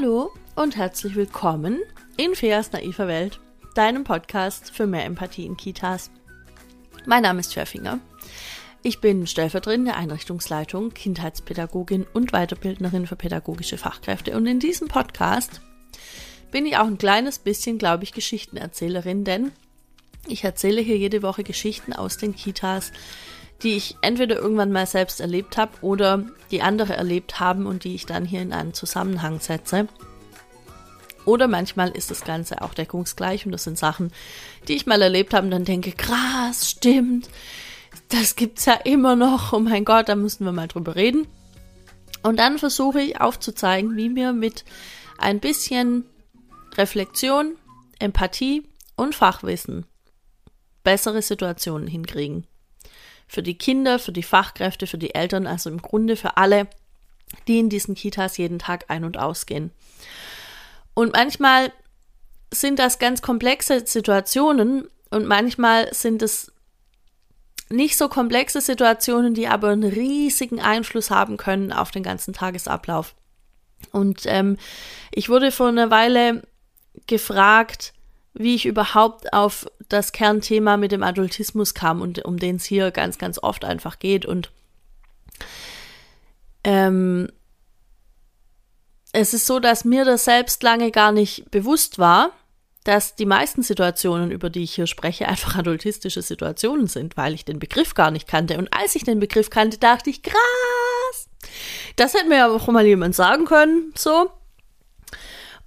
Hallo 0.00 0.30
und 0.54 0.76
herzlich 0.76 1.16
willkommen 1.16 1.80
in 2.16 2.36
Feas 2.36 2.70
naiver 2.70 3.08
Welt, 3.08 3.40
deinem 3.74 4.04
Podcast 4.04 4.70
für 4.70 4.86
mehr 4.86 5.04
Empathie 5.04 5.44
in 5.44 5.56
Kitas. 5.56 6.12
Mein 7.04 7.24
Name 7.24 7.40
ist 7.40 7.52
Schwerfinger. 7.52 7.98
Ich 8.82 9.00
bin 9.00 9.26
Stellvertreterin 9.26 9.86
der 9.86 9.96
Einrichtungsleitung, 9.96 10.94
Kindheitspädagogin 10.94 12.06
und 12.12 12.30
Weiterbildnerin 12.30 13.08
für 13.08 13.16
pädagogische 13.16 13.76
Fachkräfte. 13.76 14.36
Und 14.36 14.46
in 14.46 14.60
diesem 14.60 14.86
Podcast 14.86 15.62
bin 16.52 16.64
ich 16.64 16.76
auch 16.76 16.86
ein 16.86 16.98
kleines 16.98 17.40
bisschen, 17.40 17.78
glaube 17.78 18.04
ich, 18.04 18.12
Geschichtenerzählerin, 18.12 19.24
denn 19.24 19.50
ich 20.28 20.44
erzähle 20.44 20.80
hier 20.80 20.96
jede 20.96 21.22
Woche 21.22 21.42
Geschichten 21.42 21.92
aus 21.92 22.18
den 22.18 22.36
Kitas, 22.36 22.92
die 23.62 23.76
ich 23.76 23.96
entweder 24.02 24.36
irgendwann 24.36 24.72
mal 24.72 24.86
selbst 24.86 25.20
erlebt 25.20 25.56
habe 25.56 25.72
oder 25.80 26.24
die 26.50 26.62
andere 26.62 26.96
erlebt 26.96 27.40
haben 27.40 27.66
und 27.66 27.84
die 27.84 27.94
ich 27.94 28.06
dann 28.06 28.24
hier 28.24 28.40
in 28.40 28.52
einen 28.52 28.74
Zusammenhang 28.74 29.40
setze. 29.40 29.88
Oder 31.24 31.48
manchmal 31.48 31.90
ist 31.90 32.10
das 32.10 32.24
Ganze 32.24 32.62
auch 32.62 32.72
deckungsgleich 32.72 33.44
und 33.44 33.52
das 33.52 33.64
sind 33.64 33.76
Sachen, 33.76 34.12
die 34.66 34.74
ich 34.74 34.86
mal 34.86 35.02
erlebt 35.02 35.34
habe 35.34 35.44
und 35.44 35.50
dann 35.50 35.64
denke, 35.64 35.92
krass, 35.92 36.70
stimmt, 36.70 37.28
das 38.08 38.36
gibt's 38.36 38.64
ja 38.64 38.74
immer 38.74 39.16
noch, 39.16 39.52
oh 39.52 39.58
mein 39.58 39.84
Gott, 39.84 40.08
da 40.08 40.14
müssen 40.14 40.44
wir 40.44 40.52
mal 40.52 40.68
drüber 40.68 40.96
reden. 40.96 41.26
Und 42.22 42.38
dann 42.38 42.58
versuche 42.58 43.00
ich 43.00 43.20
aufzuzeigen, 43.20 43.96
wie 43.96 44.14
wir 44.14 44.32
mit 44.32 44.64
ein 45.18 45.40
bisschen 45.40 46.04
Reflexion, 46.76 47.56
Empathie 47.98 48.62
und 48.96 49.14
Fachwissen 49.14 49.84
bessere 50.84 51.20
Situationen 51.20 51.88
hinkriegen 51.88 52.46
für 53.28 53.42
die 53.42 53.56
Kinder, 53.56 53.98
für 53.98 54.12
die 54.12 54.22
Fachkräfte, 54.22 54.86
für 54.86 54.98
die 54.98 55.14
Eltern, 55.14 55.46
also 55.46 55.70
im 55.70 55.82
Grunde 55.82 56.16
für 56.16 56.36
alle, 56.36 56.66
die 57.46 57.58
in 57.58 57.68
diesen 57.68 57.94
Kitas 57.94 58.38
jeden 58.38 58.58
Tag 58.58 58.86
ein- 58.88 59.04
und 59.04 59.18
ausgehen. 59.18 59.70
Und 60.94 61.12
manchmal 61.12 61.72
sind 62.52 62.78
das 62.78 62.98
ganz 62.98 63.22
komplexe 63.22 63.86
Situationen 63.86 64.88
und 65.10 65.26
manchmal 65.26 65.92
sind 65.94 66.22
es 66.22 66.50
nicht 67.70 67.98
so 67.98 68.08
komplexe 68.08 68.62
Situationen, 68.62 69.34
die 69.34 69.46
aber 69.46 69.68
einen 69.68 69.92
riesigen 69.92 70.60
Einfluss 70.60 71.10
haben 71.10 71.36
können 71.36 71.72
auf 71.72 71.90
den 71.90 72.02
ganzen 72.02 72.32
Tagesablauf. 72.32 73.14
Und 73.92 74.22
ähm, 74.24 74.56
ich 75.12 75.28
wurde 75.28 75.52
vor 75.52 75.68
einer 75.68 75.90
Weile 75.90 76.42
gefragt, 77.06 77.92
wie 78.38 78.54
ich 78.54 78.66
überhaupt 78.66 79.32
auf 79.32 79.66
das 79.88 80.12
Kernthema 80.12 80.76
mit 80.76 80.92
dem 80.92 81.02
Adultismus 81.02 81.74
kam 81.74 82.00
und 82.00 82.24
um 82.24 82.38
den 82.38 82.56
es 82.56 82.64
hier 82.64 82.90
ganz, 82.90 83.18
ganz 83.18 83.38
oft 83.42 83.64
einfach 83.64 83.98
geht. 83.98 84.26
Und 84.26 84.50
ähm, 86.64 87.30
es 89.12 89.34
ist 89.34 89.46
so, 89.46 89.58
dass 89.58 89.84
mir 89.84 90.04
das 90.04 90.24
selbst 90.24 90.62
lange 90.62 90.90
gar 90.90 91.12
nicht 91.12 91.50
bewusst 91.50 91.98
war, 91.98 92.32
dass 92.84 93.16
die 93.16 93.26
meisten 93.26 93.62
Situationen, 93.62 94.30
über 94.30 94.50
die 94.50 94.62
ich 94.62 94.74
hier 94.74 94.86
spreche, 94.86 95.28
einfach 95.28 95.56
adultistische 95.56 96.22
Situationen 96.22 96.86
sind, 96.86 97.16
weil 97.16 97.34
ich 97.34 97.44
den 97.44 97.58
Begriff 97.58 97.94
gar 97.94 98.10
nicht 98.10 98.26
kannte. 98.26 98.56
Und 98.56 98.72
als 98.72 98.94
ich 98.94 99.04
den 99.04 99.20
Begriff 99.20 99.50
kannte, 99.50 99.78
dachte 99.78 100.10
ich, 100.10 100.22
krass, 100.22 101.28
das 101.96 102.14
hätte 102.14 102.28
mir 102.28 102.36
ja 102.36 102.48
auch 102.48 102.66
mal 102.68 102.86
jemand 102.86 103.14
sagen 103.14 103.44
können, 103.44 103.92
so. 103.96 104.30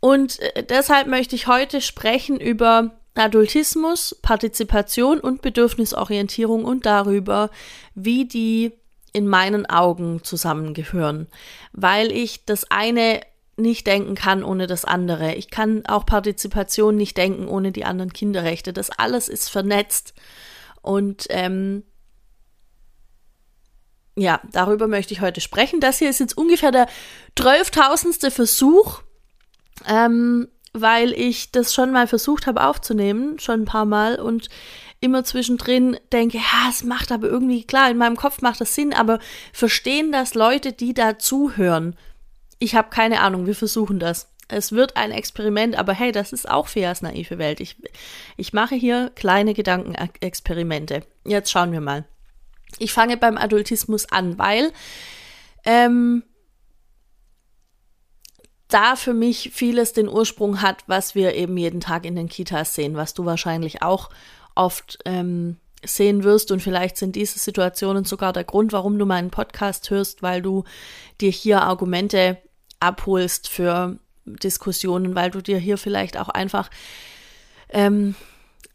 Und 0.01 0.39
äh, 0.39 0.63
deshalb 0.63 1.07
möchte 1.07 1.35
ich 1.35 1.47
heute 1.47 1.79
sprechen 1.79 2.37
über 2.37 2.91
Adultismus, 3.15 4.17
Partizipation 4.21 5.19
und 5.19 5.41
Bedürfnisorientierung 5.41 6.65
und 6.65 6.85
darüber, 6.85 7.49
wie 7.95 8.25
die 8.25 8.73
in 9.13 9.27
meinen 9.27 9.65
Augen 9.65 10.23
zusammengehören, 10.23 11.27
weil 11.73 12.11
ich 12.11 12.45
das 12.45 12.69
eine 12.71 13.21
nicht 13.57 13.85
denken 13.85 14.15
kann 14.15 14.43
ohne 14.43 14.65
das 14.65 14.85
andere. 14.85 15.35
Ich 15.35 15.49
kann 15.49 15.85
auch 15.85 16.05
Partizipation 16.05 16.95
nicht 16.95 17.17
denken 17.17 17.47
ohne 17.47 17.71
die 17.71 17.85
anderen 17.85 18.13
Kinderrechte. 18.13 18.73
Das 18.73 18.89
alles 18.89 19.27
ist 19.27 19.49
vernetzt 19.49 20.13
und 20.81 21.27
ähm, 21.29 21.83
ja, 24.15 24.41
darüber 24.51 24.87
möchte 24.87 25.13
ich 25.13 25.21
heute 25.21 25.41
sprechen. 25.41 25.79
Das 25.79 25.99
hier 25.99 26.09
ist 26.09 26.19
jetzt 26.19 26.37
ungefähr 26.37 26.71
der 26.71 26.87
zwölftausendste 27.37 28.31
Versuch, 28.31 29.01
ähm, 29.87 30.47
weil 30.73 31.11
ich 31.13 31.51
das 31.51 31.73
schon 31.73 31.91
mal 31.91 32.07
versucht 32.07 32.47
habe 32.47 32.65
aufzunehmen, 32.65 33.39
schon 33.39 33.61
ein 33.61 33.65
paar 33.65 33.85
Mal 33.85 34.19
und 34.19 34.49
immer 35.01 35.23
zwischendrin 35.23 35.97
denke, 36.11 36.37
ja, 36.37 36.69
es 36.69 36.83
macht 36.83 37.11
aber 37.11 37.27
irgendwie, 37.27 37.63
klar, 37.63 37.89
in 37.89 37.97
meinem 37.97 38.15
Kopf 38.15 38.41
macht 38.41 38.61
das 38.61 38.75
Sinn, 38.75 38.93
aber 38.93 39.19
verstehen 39.51 40.11
das 40.11 40.35
Leute, 40.35 40.73
die 40.73 40.93
da 40.93 41.17
zuhören? 41.17 41.95
Ich 42.59 42.75
habe 42.75 42.89
keine 42.89 43.21
Ahnung, 43.21 43.47
wir 43.47 43.55
versuchen 43.55 43.99
das. 43.99 44.29
Es 44.47 44.71
wird 44.71 44.97
ein 44.97 45.11
Experiment, 45.11 45.77
aber 45.77 45.93
hey, 45.93 46.11
das 46.11 46.33
ist 46.33 46.47
auch 46.47 46.67
Feas 46.67 47.01
naive 47.01 47.37
Welt. 47.37 47.59
Ich, 47.59 47.77
ich 48.37 48.53
mache 48.53 48.75
hier 48.75 49.11
kleine 49.15 49.53
Gedankenexperimente. 49.53 51.03
Jetzt 51.25 51.51
schauen 51.51 51.71
wir 51.71 51.81
mal. 51.81 52.05
Ich 52.77 52.93
fange 52.93 53.17
beim 53.17 53.37
Adultismus 53.37 54.11
an, 54.11 54.37
weil 54.37 54.71
ähm, 55.65 56.23
da 58.73 58.95
für 58.95 59.13
mich 59.13 59.51
vieles 59.53 59.93
den 59.93 60.07
Ursprung 60.07 60.61
hat, 60.61 60.83
was 60.87 61.15
wir 61.15 61.35
eben 61.35 61.57
jeden 61.57 61.81
Tag 61.81 62.05
in 62.05 62.15
den 62.15 62.29
Kitas 62.29 62.75
sehen, 62.75 62.95
was 62.95 63.13
du 63.13 63.25
wahrscheinlich 63.25 63.81
auch 63.81 64.09
oft 64.55 64.99
ähm, 65.05 65.57
sehen 65.83 66.23
wirst. 66.23 66.51
Und 66.51 66.61
vielleicht 66.61 66.97
sind 66.97 67.15
diese 67.15 67.39
Situationen 67.39 68.05
sogar 68.05 68.33
der 68.33 68.43
Grund, 68.43 68.71
warum 68.73 68.97
du 68.97 69.05
meinen 69.05 69.31
Podcast 69.31 69.89
hörst, 69.89 70.21
weil 70.21 70.41
du 70.41 70.63
dir 71.19 71.31
hier 71.31 71.61
Argumente 71.61 72.37
abholst 72.79 73.47
für 73.47 73.97
Diskussionen, 74.25 75.15
weil 75.15 75.31
du 75.31 75.41
dir 75.41 75.57
hier 75.57 75.77
vielleicht 75.77 76.17
auch 76.17 76.29
einfach 76.29 76.69
ähm, 77.69 78.15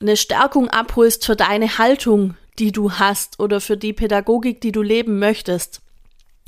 eine 0.00 0.16
Stärkung 0.16 0.68
abholst 0.68 1.24
für 1.24 1.36
deine 1.36 1.78
Haltung, 1.78 2.36
die 2.58 2.72
du 2.72 2.92
hast 2.92 3.40
oder 3.40 3.60
für 3.60 3.76
die 3.76 3.92
Pädagogik, 3.92 4.60
die 4.60 4.72
du 4.72 4.82
leben 4.82 5.18
möchtest. 5.18 5.82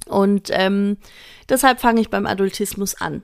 Und 0.07 0.49
ähm, 0.53 0.97
deshalb 1.49 1.81
fange 1.81 2.01
ich 2.01 2.11
beim 2.11 2.27
Adultismus 2.27 2.95
an. 2.95 3.23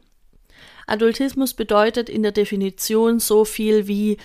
Adultismus 0.86 1.54
bedeutet 1.54 2.08
in 2.08 2.22
der 2.22 2.32
Definition 2.32 3.18
so 3.18 3.44
viel 3.44 3.86
wie 3.86 4.18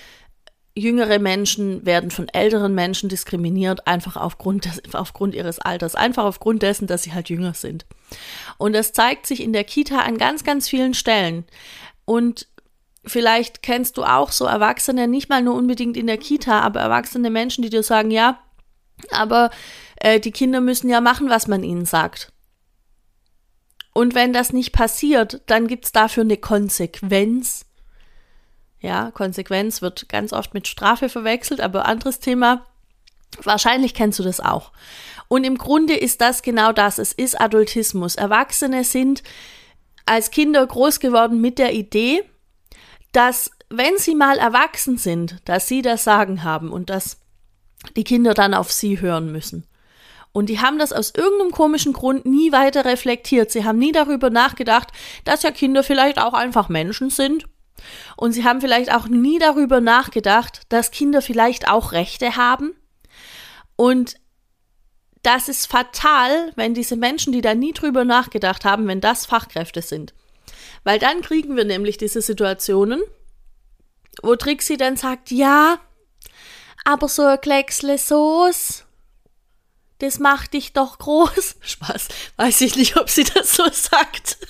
jüngere 0.75 1.19
Menschen 1.19 1.85
werden 1.85 2.11
von 2.11 2.27
älteren 2.29 2.73
Menschen 2.73 3.09
diskriminiert, 3.09 3.87
einfach 3.87 4.15
aufgrund, 4.15 4.65
des, 4.65 4.81
aufgrund 4.93 5.35
ihres 5.35 5.59
Alters, 5.59 5.95
einfach 5.95 6.23
aufgrund 6.23 6.63
dessen, 6.63 6.87
dass 6.87 7.03
sie 7.03 7.13
halt 7.13 7.29
jünger 7.29 7.53
sind. 7.53 7.85
Und 8.57 8.73
das 8.73 8.93
zeigt 8.93 9.25
sich 9.25 9.41
in 9.41 9.53
der 9.53 9.63
Kita 9.63 9.99
an 9.99 10.17
ganz, 10.17 10.43
ganz 10.43 10.67
vielen 10.69 10.93
Stellen. 10.93 11.45
Und 12.05 12.47
vielleicht 13.05 13.61
kennst 13.61 13.97
du 13.97 14.03
auch 14.03 14.31
so 14.31 14.45
Erwachsene, 14.45 15.07
nicht 15.07 15.29
mal 15.29 15.41
nur 15.41 15.55
unbedingt 15.55 15.97
in 15.97 16.07
der 16.07 16.17
Kita, 16.17 16.59
aber 16.61 16.79
erwachsene 16.79 17.29
Menschen, 17.29 17.61
die 17.61 17.69
dir 17.69 17.83
sagen, 17.83 18.11
ja, 18.11 18.39
aber 19.11 19.49
äh, 19.97 20.19
die 20.19 20.31
Kinder 20.31 20.61
müssen 20.61 20.89
ja 20.89 21.01
machen, 21.01 21.29
was 21.29 21.47
man 21.47 21.63
ihnen 21.63 21.85
sagt. 21.85 22.31
Und 23.99 24.15
wenn 24.15 24.31
das 24.31 24.53
nicht 24.53 24.71
passiert, 24.71 25.41
dann 25.47 25.67
gibt 25.67 25.83
es 25.83 25.91
dafür 25.91 26.23
eine 26.23 26.37
Konsequenz. 26.37 27.65
Ja, 28.79 29.11
Konsequenz 29.11 29.81
wird 29.81 30.07
ganz 30.07 30.31
oft 30.31 30.53
mit 30.53 30.69
Strafe 30.69 31.09
verwechselt, 31.09 31.59
aber 31.59 31.85
anderes 31.85 32.21
Thema. 32.21 32.65
Wahrscheinlich 33.43 33.93
kennst 33.93 34.17
du 34.17 34.23
das 34.23 34.39
auch. 34.39 34.71
Und 35.27 35.43
im 35.43 35.57
Grunde 35.57 35.95
ist 35.95 36.21
das 36.21 36.43
genau 36.43 36.71
das. 36.71 36.97
Es 36.97 37.11
ist 37.11 37.41
Adultismus. 37.41 38.15
Erwachsene 38.15 38.85
sind 38.85 39.21
als 40.05 40.31
Kinder 40.31 40.65
groß 40.65 41.01
geworden 41.01 41.41
mit 41.41 41.59
der 41.59 41.73
Idee, 41.73 42.23
dass 43.11 43.51
wenn 43.67 43.97
sie 43.97 44.15
mal 44.15 44.37
erwachsen 44.37 44.97
sind, 44.97 45.41
dass 45.43 45.67
sie 45.67 45.81
das 45.81 46.05
Sagen 46.05 46.45
haben 46.45 46.71
und 46.71 46.89
dass 46.89 47.17
die 47.97 48.05
Kinder 48.05 48.33
dann 48.33 48.53
auf 48.53 48.71
sie 48.71 49.01
hören 49.01 49.29
müssen. 49.33 49.65
Und 50.31 50.47
die 50.47 50.59
haben 50.59 50.77
das 50.77 50.93
aus 50.93 51.13
irgendeinem 51.15 51.51
komischen 51.51 51.93
Grund 51.93 52.25
nie 52.25 52.51
weiter 52.51 52.85
reflektiert. 52.85 53.51
Sie 53.51 53.65
haben 53.65 53.79
nie 53.79 53.91
darüber 53.91 54.29
nachgedacht, 54.29 54.89
dass 55.25 55.43
ja 55.43 55.51
Kinder 55.51 55.83
vielleicht 55.83 56.19
auch 56.19 56.33
einfach 56.33 56.69
Menschen 56.69 57.09
sind. 57.09 57.45
Und 58.15 58.33
sie 58.33 58.43
haben 58.43 58.61
vielleicht 58.61 58.93
auch 58.93 59.07
nie 59.07 59.39
darüber 59.39 59.81
nachgedacht, 59.81 60.61
dass 60.69 60.91
Kinder 60.91 61.21
vielleicht 61.21 61.67
auch 61.69 61.93
Rechte 61.93 62.35
haben. 62.35 62.75
Und 63.75 64.15
das 65.23 65.49
ist 65.49 65.67
fatal, 65.67 66.51
wenn 66.55 66.73
diese 66.73 66.95
Menschen, 66.95 67.33
die 67.33 67.41
da 67.41 67.55
nie 67.55 67.73
drüber 67.73 68.05
nachgedacht 68.05 68.65
haben, 68.65 68.87
wenn 68.87 69.01
das 69.01 69.25
Fachkräfte 69.25 69.81
sind. 69.81 70.13
Weil 70.83 70.99
dann 70.99 71.21
kriegen 71.21 71.55
wir 71.55 71.65
nämlich 71.65 71.97
diese 71.97 72.21
Situationen, 72.21 73.01
wo 74.21 74.35
Trixie 74.35 74.77
dann 74.77 74.95
sagt, 74.95 75.31
ja, 75.31 75.79
aber 76.85 77.07
so 77.07 77.23
ein 77.23 77.41
Klecksle 77.41 77.97
Soße 77.97 78.83
das 79.99 80.19
macht 80.19 80.53
dich 80.53 80.73
doch 80.73 80.97
groß. 80.97 81.55
Spaß. 81.61 82.07
Weiß 82.37 82.61
ich 82.61 82.75
nicht, 82.75 82.97
ob 82.97 83.09
sie 83.09 83.23
das 83.23 83.55
so 83.55 83.63
sagt. 83.71 84.37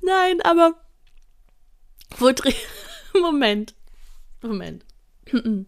Nein, 0.00 0.40
aber 0.42 0.74
wo 2.18 2.32
drin. 2.32 2.54
Moment. 3.20 3.74
Moment. 4.42 4.84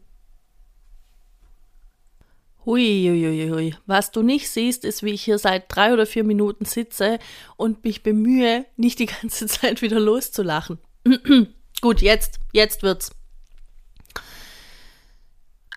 Huiuiuiui. 2.67 3.75
Was 3.87 4.11
du 4.11 4.22
nicht 4.22 4.50
siehst, 4.50 4.84
ist, 4.84 5.02
wie 5.02 5.12
ich 5.12 5.25
hier 5.25 5.38
seit 5.38 5.75
drei 5.75 5.93
oder 5.93 6.06
vier 6.06 6.25
Minuten 6.25 6.67
sitze 6.67 7.19
und 7.56 7.84
mich 7.84 8.02
bemühe, 8.02 8.67
nicht 8.76 8.99
die 8.99 9.06
ganze 9.06 9.46
Zeit 9.46 9.82
wieder 9.82 9.99
loszulachen. 9.99 10.78
Gut, 11.81 12.02
jetzt, 12.02 12.38
jetzt 12.52 12.82
wird's. 12.82 13.12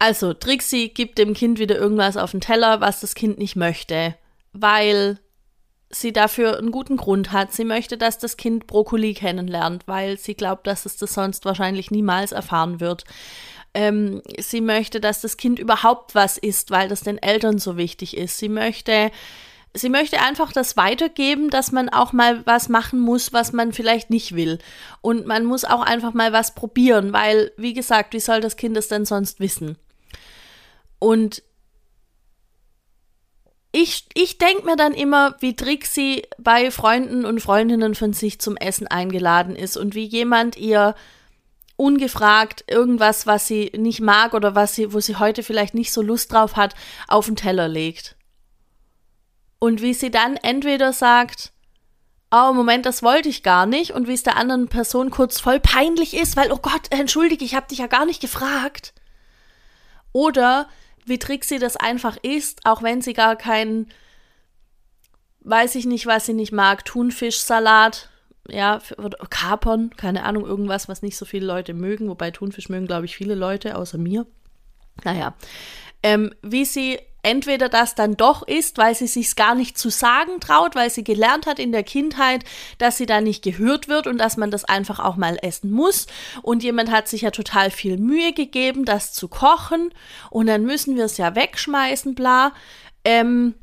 Also, 0.06 0.34
Trixie 0.34 0.90
gibt 0.90 1.18
dem 1.18 1.34
Kind 1.34 1.60
wieder 1.60 1.78
irgendwas 1.78 2.18
auf 2.18 2.32
den 2.32 2.42
Teller, 2.42 2.82
was 2.82 3.00
das 3.00 3.16
Kind 3.16 3.38
nicht 3.38 3.56
möchte, 3.56 4.16
weil 4.52 5.18
sie 5.90 6.12
dafür 6.12 6.58
einen 6.58 6.72
guten 6.72 6.98
Grund 6.98 7.32
hat. 7.32 7.54
Sie 7.54 7.64
möchte, 7.64 7.98
dass 7.98 8.18
das 8.18 8.36
Kind 8.36 8.68
Brokkoli 8.68 9.14
kennenlernt, 9.14 9.88
weil 9.88 10.18
sie 10.18 10.34
glaubt, 10.36 10.68
dass 10.68 10.86
es 10.86 10.98
das 10.98 11.14
sonst 11.14 11.46
wahrscheinlich 11.46 11.90
niemals 11.90 12.34
erfahren 12.34 12.82
wird. 12.82 13.06
Ähm, 13.74 14.22
sie 14.38 14.60
möchte, 14.60 15.00
dass 15.00 15.22
das 15.22 15.38
Kind 15.38 15.58
überhaupt 15.58 16.16
was 16.16 16.38
isst, 16.38 16.70
weil 16.70 16.90
das 16.90 17.00
den 17.00 17.18
Eltern 17.18 17.58
so 17.58 17.78
wichtig 17.78 18.18
ist. 18.18 18.38
Sie 18.38 18.50
möchte, 18.50 19.10
sie 19.74 19.88
möchte 19.88 20.20
einfach 20.20 20.52
das 20.52 20.76
weitergeben, 20.76 21.50
dass 21.50 21.72
man 21.72 21.88
auch 21.88 22.12
mal 22.12 22.46
was 22.46 22.68
machen 22.68 23.00
muss, 23.00 23.32
was 23.32 23.54
man 23.54 23.72
vielleicht 23.72 24.10
nicht 24.10 24.36
will. 24.36 24.60
Und 25.00 25.28
man 25.28 25.46
muss 25.46 25.64
auch 25.64 25.82
einfach 25.82 26.14
mal 26.14 26.34
was 26.34 26.56
probieren, 26.56 27.14
weil, 27.14 27.54
wie 27.56 27.74
gesagt, 27.74 28.14
wie 28.14 28.20
soll 28.20 28.42
das 28.42 28.58
Kind 28.58 28.76
es 28.76 28.90
denn 28.90 29.06
sonst 29.06 29.40
wissen? 29.40 29.78
Und 31.04 31.44
ich, 33.74 34.06
ich 34.14 34.38
denke 34.38 34.64
mir 34.64 34.78
dann 34.78 34.94
immer, 34.94 35.36
wie 35.42 35.54
Trixie 35.54 36.26
bei 36.38 36.72
Freunden 36.72 37.26
und 37.26 37.42
Freundinnen 37.42 37.94
von 37.94 38.14
sich 38.14 38.40
zum 38.40 38.56
Essen 38.56 38.88
eingeladen 38.88 39.58
ist 39.58 39.76
und 39.76 39.96
wie 39.96 40.06
jemand 40.06 40.56
ihr 40.56 40.96
ungefragt 41.76 42.64
irgendwas, 42.70 43.28
was 43.28 43.48
sie 43.48 43.70
nicht 43.76 44.00
mag 44.00 44.34
oder 44.34 44.56
was 44.56 44.76
sie, 44.76 44.94
wo 44.94 45.02
sie 45.02 45.18
heute 45.18 45.44
vielleicht 45.44 45.74
nicht 45.74 45.92
so 45.92 46.02
Lust 46.02 46.32
drauf 46.32 46.56
hat, 46.56 46.74
auf 47.10 47.26
den 47.26 47.36
Teller 47.36 47.68
legt. 47.68 48.16
Und 49.60 49.82
wie 49.82 49.94
sie 49.94 50.10
dann 50.10 50.38
entweder 50.38 50.94
sagt, 50.94 51.52
oh 52.32 52.54
Moment, 52.54 52.86
das 52.86 53.04
wollte 53.04 53.28
ich 53.28 53.44
gar 53.44 53.66
nicht, 53.66 53.92
und 53.92 54.08
wie 54.08 54.14
es 54.14 54.24
der 54.24 54.38
anderen 54.38 54.70
Person 54.70 55.10
kurz 55.12 55.42
voll 55.42 55.60
peinlich 55.60 56.14
ist, 56.14 56.38
weil, 56.38 56.50
oh 56.54 56.60
Gott, 56.62 56.92
entschuldige, 56.92 57.44
ich 57.44 57.56
habe 57.56 57.68
dich 57.68 57.80
ja 57.80 57.88
gar 57.88 58.06
nicht 58.06 58.22
gefragt. 58.22 58.94
Oder 60.14 60.70
wie 61.06 61.20
Trixie 61.20 61.60
das 61.60 61.76
einfach 61.76 62.18
isst, 62.22 62.62
auch 62.66 62.84
wenn 62.84 63.02
sie 63.02 63.14
gar 63.14 63.36
keinen, 63.36 63.88
weiß 65.42 65.76
ich 65.76 65.86
nicht, 65.86 66.06
was 66.06 66.26
sie 66.26 66.34
nicht 66.34 66.52
mag, 66.52 66.86
Thunfischsalat, 66.86 68.10
ja, 68.50 68.82
oder 68.98 69.18
Kapern, 69.30 69.92
keine 69.96 70.24
Ahnung, 70.24 70.46
irgendwas, 70.46 70.90
was 70.90 71.02
nicht 71.02 71.18
so 71.18 71.26
viele 71.26 71.46
Leute 71.46 71.74
mögen, 71.74 72.10
wobei 72.10 72.32
Thunfisch 72.32 72.70
mögen, 72.70 72.88
glaube 72.88 73.06
ich, 73.06 73.16
viele 73.16 73.36
Leute, 73.36 73.78
außer 73.78 73.98
mir. 73.98 74.26
Naja, 75.04 75.34
ähm, 76.04 76.34
wie 76.42 76.66
sie 76.66 77.00
entweder 77.24 77.70
das 77.70 77.96
dann 77.96 78.16
doch 78.16 78.46
ist, 78.46 78.78
weil 78.78 78.94
sie 78.94 79.08
sich's 79.08 79.36
gar 79.36 79.56
nicht 79.56 79.78
zu 79.78 79.90
sagen 79.90 80.40
traut, 80.40 80.76
weil 80.76 80.90
sie 80.90 81.04
gelernt 81.04 81.48
hat 81.48 81.58
in 81.58 81.72
der 81.72 81.84
Kindheit, 81.84 82.44
dass 82.78 82.98
sie 82.98 83.06
da 83.06 83.22
nicht 83.22 83.44
gehört 83.44 83.88
wird 83.88 84.08
und 84.08 84.18
dass 84.18 84.38
man 84.38 84.52
das 84.52 84.66
einfach 84.66 85.00
auch 85.00 85.16
mal 85.16 85.38
essen 85.42 85.72
muss. 85.72 86.08
Und 86.42 86.64
jemand 86.64 86.92
hat 86.92 87.08
sich 87.08 87.22
ja 87.22 87.32
total 87.32 87.72
viel 87.72 87.98
Mühe 87.98 88.34
gegeben, 88.34 88.86
das 88.86 89.14
zu 89.14 89.28
kochen 89.28 89.94
und 90.30 90.48
dann 90.48 90.64
müssen 90.64 90.96
wir 90.96 91.06
es 91.06 91.18
ja 91.18 91.34
wegschmeißen, 91.36 92.14
bla. 92.14 92.54
Ähm, 93.06 93.56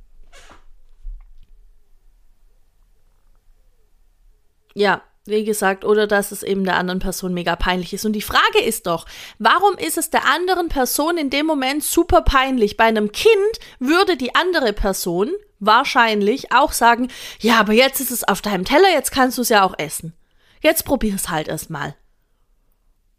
ja, 4.74 5.02
wie 5.26 5.44
gesagt, 5.44 5.84
oder 5.84 6.06
dass 6.06 6.32
es 6.32 6.42
eben 6.42 6.64
der 6.64 6.76
anderen 6.76 7.00
Person 7.00 7.34
mega 7.34 7.54
peinlich 7.56 7.92
ist. 7.92 8.04
Und 8.04 8.14
die 8.14 8.22
Frage 8.22 8.60
ist 8.64 8.86
doch, 8.86 9.06
warum 9.38 9.76
ist 9.76 9.98
es 9.98 10.10
der 10.10 10.26
anderen 10.26 10.68
Person 10.68 11.18
in 11.18 11.30
dem 11.30 11.46
Moment 11.46 11.84
super 11.84 12.22
peinlich? 12.22 12.76
Bei 12.76 12.84
einem 12.84 13.12
Kind 13.12 13.34
würde 13.78 14.16
die 14.16 14.34
andere 14.34 14.72
Person 14.72 15.30
wahrscheinlich 15.58 16.52
auch 16.52 16.72
sagen, 16.72 17.08
ja, 17.38 17.60
aber 17.60 17.74
jetzt 17.74 18.00
ist 18.00 18.10
es 18.10 18.24
auf 18.24 18.40
deinem 18.40 18.64
Teller, 18.64 18.90
jetzt 18.92 19.12
kannst 19.12 19.36
du 19.38 19.42
es 19.42 19.50
ja 19.50 19.62
auch 19.62 19.78
essen. 19.78 20.14
Jetzt 20.62 20.84
probier 20.84 21.14
es 21.14 21.28
halt 21.28 21.48
erstmal. 21.48 21.94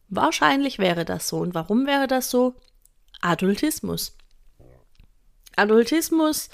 Wahrscheinlich 0.10 0.80
wäre 0.80 1.06
das 1.06 1.28
so. 1.28 1.38
Und 1.38 1.54
warum 1.54 1.86
wäre 1.86 2.08
das 2.08 2.30
so? 2.30 2.56
Adultismus. 3.22 4.16
Adultismus 5.56 6.50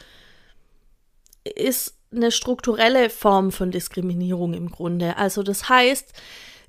ist 1.43 1.96
eine 2.11 2.31
strukturelle 2.31 3.09
Form 3.09 3.51
von 3.51 3.71
Diskriminierung 3.71 4.53
im 4.53 4.69
Grunde. 4.71 5.17
Also 5.17 5.43
das 5.43 5.69
heißt, 5.69 6.13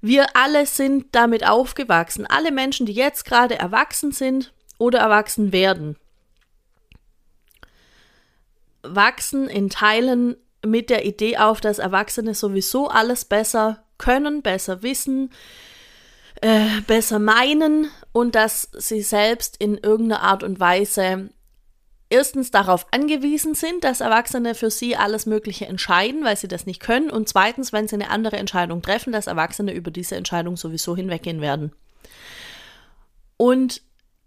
wir 0.01 0.37
alle 0.37 0.67
sind 0.67 1.07
damit 1.13 1.47
aufgewachsen. 1.47 2.27
Alle 2.27 2.53
Menschen, 2.53 2.87
die 2.87 2.93
jetzt 2.93 3.25
gerade 3.25 3.59
erwachsen 3.59 4.13
sind 4.13 4.53
oder 4.79 5.01
erwachsen 5.01 5.53
werden, 5.53 5.97
wachsen 8.83 9.49
in 9.49 9.71
Teilen 9.71 10.37
mit 10.65 10.91
der 10.91 11.05
Idee 11.05 11.37
auf, 11.39 11.61
dass 11.61 11.79
Erwachsene 11.79 12.35
sowieso 12.35 12.89
alles 12.89 13.25
besser 13.25 13.85
können, 13.97 14.43
besser 14.43 14.83
wissen, 14.83 15.31
äh, 16.41 16.81
besser 16.87 17.19
meinen 17.19 17.91
und 18.13 18.35
dass 18.35 18.71
sie 18.77 19.03
selbst 19.03 19.57
in 19.59 19.77
irgendeiner 19.77 20.23
Art 20.23 20.43
und 20.43 20.61
Weise 20.61 21.31
erstens 22.11 22.51
darauf 22.51 22.87
angewiesen 22.91 23.55
sind, 23.55 23.85
dass 23.85 24.01
Erwachsene 24.01 24.55
für 24.55 24.71
sie 24.71 24.97
alles 24.97 25.27
Mögliche 25.27 25.67
entscheiden, 25.67 26.25
weil 26.25 26.37
sie 26.37 26.49
das 26.49 26.67
nicht 26.67 26.81
können. 26.81 27.11
Und 27.11 27.29
zweitens, 27.29 27.73
wenn 27.73 27.89
sie 27.89 27.97
eine 27.97 28.11
andere 28.11 28.37
Entscheidung 28.37 28.83
treffen, 28.83 29.13
dass 29.13 29.27
Erwachsene 29.27 29.73
über 29.73 29.91
diese 29.91 30.17
Entscheidung 30.17 30.57
sowieso 30.57 30.97
hinweggehen 30.97 31.41
werden. 31.41 31.73
Und 33.37 33.83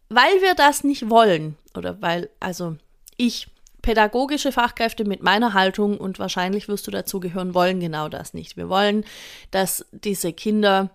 weil 0.10 0.42
wir 0.42 0.56
das 0.56 0.84
nicht 0.84 1.10
wollen, 1.10 1.58
oder 1.76 2.02
weil, 2.02 2.30
also 2.40 2.76
ich, 3.18 3.48
pädagogische 3.82 4.52
Fachkräfte 4.52 5.06
mit 5.06 5.24
meiner 5.24 5.54
Haltung 5.54 5.98
und 5.98 6.20
wahrscheinlich 6.20 6.68
wirst 6.68 6.86
du 6.88 6.92
dazu 6.92 7.20
gehören, 7.20 7.54
wollen 7.54 7.80
genau 7.80 8.10
das 8.10 8.34
nicht. 8.34 8.58
Wir 8.58 8.70
wollen, 8.70 9.06
dass 9.50 9.86
diese 9.92 10.34
Kinder 10.34 10.92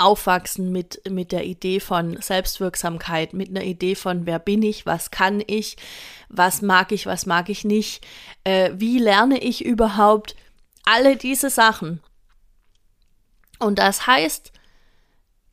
aufwachsen 0.00 0.72
mit, 0.72 1.02
mit 1.08 1.32
der 1.32 1.44
Idee 1.44 1.80
von 1.80 2.20
Selbstwirksamkeit, 2.20 3.34
mit 3.34 3.50
einer 3.50 3.64
Idee 3.64 3.94
von, 3.94 4.26
wer 4.26 4.38
bin 4.38 4.62
ich, 4.62 4.86
was 4.86 5.10
kann 5.10 5.42
ich, 5.46 5.76
was 6.28 6.62
mag 6.62 6.92
ich, 6.92 7.06
was 7.06 7.26
mag 7.26 7.48
ich 7.48 7.64
nicht, 7.64 8.06
äh, 8.44 8.70
wie 8.74 8.98
lerne 8.98 9.38
ich 9.38 9.64
überhaupt, 9.64 10.34
alle 10.84 11.16
diese 11.16 11.50
Sachen. 11.50 12.00
Und 13.58 13.78
das 13.78 14.06
heißt, 14.06 14.52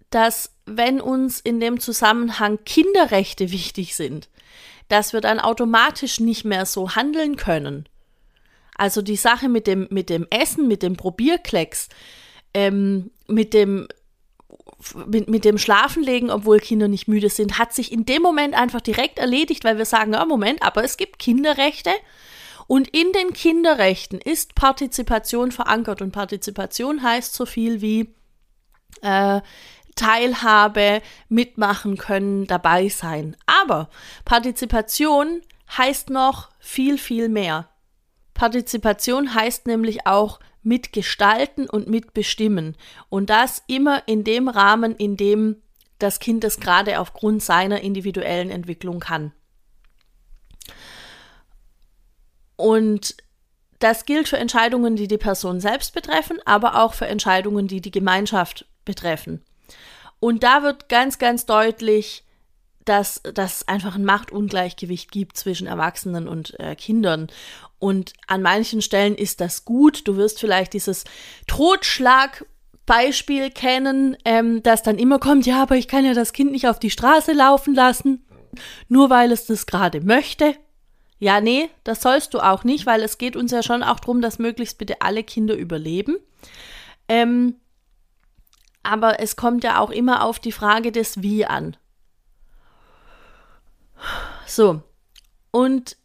dass 0.10 0.54
wenn 0.66 1.02
uns 1.02 1.40
in 1.40 1.60
dem 1.60 1.80
Zusammenhang 1.80 2.60
Kinderrechte 2.64 3.52
wichtig 3.52 3.96
sind, 3.96 4.30
dass 4.88 5.14
wir 5.14 5.22
dann 5.22 5.40
automatisch 5.40 6.20
nicht 6.20 6.46
mehr 6.46 6.66
so 6.66 6.96
handeln 6.96 7.36
können. 7.36 7.90
Also 8.78 9.02
die 9.02 9.16
Sache 9.16 9.50
mit 9.50 9.68
dem, 9.68 9.88
mit 9.90 10.10
dem 10.10 10.28
Essen, 10.30 10.68
mit 10.68 10.84
dem 10.84 10.96
Probierklecks, 10.96 11.90
ähm, 12.54 13.12
mit 13.28 13.54
dem 13.54 13.88
mit, 15.08 15.30
mit 15.30 15.46
dem 15.46 15.58
Schlafenlegen, 15.58 16.30
obwohl 16.30 16.60
Kinder 16.60 16.88
nicht 16.88 17.08
müde 17.08 17.30
sind, 17.30 17.58
hat 17.58 17.74
sich 17.74 17.92
in 17.92 18.06
dem 18.06 18.22
Moment 18.22 18.54
einfach 18.54 18.82
direkt 18.82 19.20
erledigt, 19.20 19.64
weil 19.64 19.78
wir 19.78 19.86
sagen, 19.86 20.14
ja, 20.14 20.24
Moment, 20.26 20.62
aber 20.62 20.84
es 20.84 20.98
gibt 20.98 21.20
Kinderrechte. 21.20 21.92
Und 22.68 22.90
in 22.90 23.12
den 23.14 23.34
Kinderrechten 23.34 24.20
ist 24.20 24.54
Partizipation 24.54 25.52
verankert. 25.52 26.02
Und 26.02 26.12
Partizipation 26.12 27.02
heißt 27.02 27.34
so 27.34 27.46
viel 27.46 27.82
wie 27.82 28.14
äh, 29.02 29.42
Teilhabe, 29.96 31.02
mitmachen 31.28 31.98
können, 31.98 32.46
dabei 32.46 32.88
sein. 32.90 33.36
Aber 33.46 33.90
Partizipation 34.26 35.42
heißt 35.76 36.10
noch 36.10 36.50
viel, 36.60 36.98
viel 36.98 37.30
mehr. 37.30 37.70
Partizipation 38.34 39.34
heißt 39.34 39.66
nämlich 39.66 40.06
auch 40.06 40.40
mitgestalten 40.68 41.70
und 41.70 41.88
mitbestimmen. 41.88 42.76
Und 43.10 43.30
das 43.30 43.64
immer 43.68 44.04
in 44.08 44.24
dem 44.24 44.48
Rahmen, 44.48 44.96
in 44.96 45.18
dem 45.18 45.62
das 45.98 46.20
Kind 46.20 46.44
es 46.44 46.60
gerade 46.60 47.00
aufgrund 47.00 47.42
seiner 47.42 47.82
individuellen 47.82 48.52
Entwicklung 48.52 49.00
kann. 49.00 49.32
Und 52.56 53.16
das 53.80 54.06
gilt 54.06 54.28
für 54.28 54.38
Entscheidungen, 54.38 54.96
die 54.96 55.08
die 55.08 55.18
Person 55.18 55.60
selbst 55.60 55.94
betreffen, 55.94 56.40
aber 56.46 56.82
auch 56.84 56.94
für 56.94 57.08
Entscheidungen, 57.08 57.68
die 57.68 57.82
die 57.82 57.92
Gemeinschaft 57.92 58.66
betreffen. 58.86 59.44
Und 60.20 60.44
da 60.44 60.64
wird 60.64 60.90
ganz, 60.90 61.20
ganz 61.20 61.46
deutlich, 61.46 62.26
dass, 62.86 63.22
dass 63.22 63.58
es 63.58 63.68
einfach 63.68 63.96
ein 63.96 64.06
Machtungleichgewicht 64.06 65.12
gibt 65.12 65.38
zwischen 65.38 65.68
Erwachsenen 65.68 66.28
und 66.28 66.60
äh, 66.60 66.76
Kindern. 66.76 67.28
Und 67.80 68.14
an 68.26 68.42
manchen 68.42 68.82
Stellen 68.82 69.16
ist 69.16 69.40
das 69.40 69.66
gut. 69.66 70.08
Du 70.08 70.18
wirst 70.18 70.40
vielleicht 70.40 70.74
dieses 70.74 71.04
Totschlagbeispiel 71.46 73.52
kennen, 73.52 74.18
ähm, 74.26 74.64
das 74.64 74.82
dann 74.82 74.98
immer 74.98 75.20
kommt, 75.20 75.46
ja, 75.46 75.62
aber 75.62 75.76
ich 75.76 75.88
kann 75.88 76.06
ja 76.06 76.14
das 76.14 76.34
Kind 76.34 76.52
nicht 76.52 76.68
auf 76.68 76.80
die 76.80 76.90
Straße 76.90 77.34
laufen 77.34 77.76
lassen, 77.76 78.26
nur 78.88 79.10
weil 79.10 79.32
es 79.32 79.46
das 79.46 79.68
gerade 79.68 80.02
möchte. 80.02 80.56
Ja, 81.20 81.42
nee, 81.42 81.70
das 81.84 82.02
sollst 82.02 82.34
du 82.34 82.40
auch 82.40 82.64
nicht, 82.64 82.86
weil 82.86 83.02
es 83.02 83.18
geht 83.18 83.36
uns 83.36 83.52
ja 83.52 83.64
schon 83.64 83.84
auch 83.84 84.00
darum, 84.00 84.22
dass 84.22 84.40
möglichst 84.40 84.78
bitte 84.78 85.02
alle 85.02 85.24
Kinder 85.24 85.56
überleben. 85.56 86.18
Ähm, 87.08 87.56
aber 88.84 89.20
es 89.20 89.36
kommt 89.36 89.64
ja 89.64 89.80
auch 89.80 89.90
immer 89.90 90.24
auf 90.24 90.40
die 90.40 90.52
Frage 90.52 90.92
des 90.92 91.22
Wie 91.22 91.46
an. 91.46 91.76
So, 94.46 94.82
Und 95.52 95.98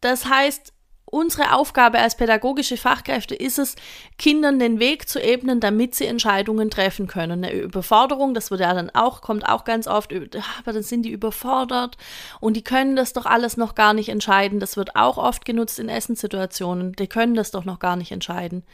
das 0.00 0.26
heißt, 0.26 0.71
unsere 1.12 1.54
Aufgabe 1.54 1.98
als 1.98 2.16
pädagogische 2.16 2.78
Fachkräfte 2.78 3.34
ist 3.34 3.58
es, 3.58 3.76
Kindern 4.16 4.58
den 4.58 4.80
Weg 4.80 5.08
zu 5.10 5.22
ebnen, 5.22 5.60
damit 5.60 5.94
sie 5.94 6.06
Entscheidungen 6.06 6.70
treffen 6.70 7.06
können. 7.06 7.44
Eine 7.44 7.52
Überforderung, 7.52 8.32
das 8.32 8.50
wird 8.50 8.62
ja 8.62 8.72
dann 8.72 8.88
auch, 8.90 9.20
kommt 9.20 9.46
auch 9.46 9.64
ganz 9.64 9.86
oft, 9.86 10.10
aber 10.14 10.72
dann 10.72 10.82
sind 10.82 11.02
die 11.02 11.10
überfordert 11.10 11.98
und 12.40 12.56
die 12.56 12.64
können 12.64 12.96
das 12.96 13.12
doch 13.12 13.26
alles 13.26 13.58
noch 13.58 13.74
gar 13.74 13.92
nicht 13.92 14.08
entscheiden. 14.08 14.58
Das 14.58 14.78
wird 14.78 14.96
auch 14.96 15.18
oft 15.18 15.44
genutzt 15.44 15.78
in 15.78 15.90
Essenssituationen. 15.90 16.94
Die 16.94 17.06
können 17.06 17.34
das 17.34 17.50
doch 17.50 17.66
noch 17.66 17.78
gar 17.78 17.96
nicht 17.96 18.10
entscheiden. 18.10 18.64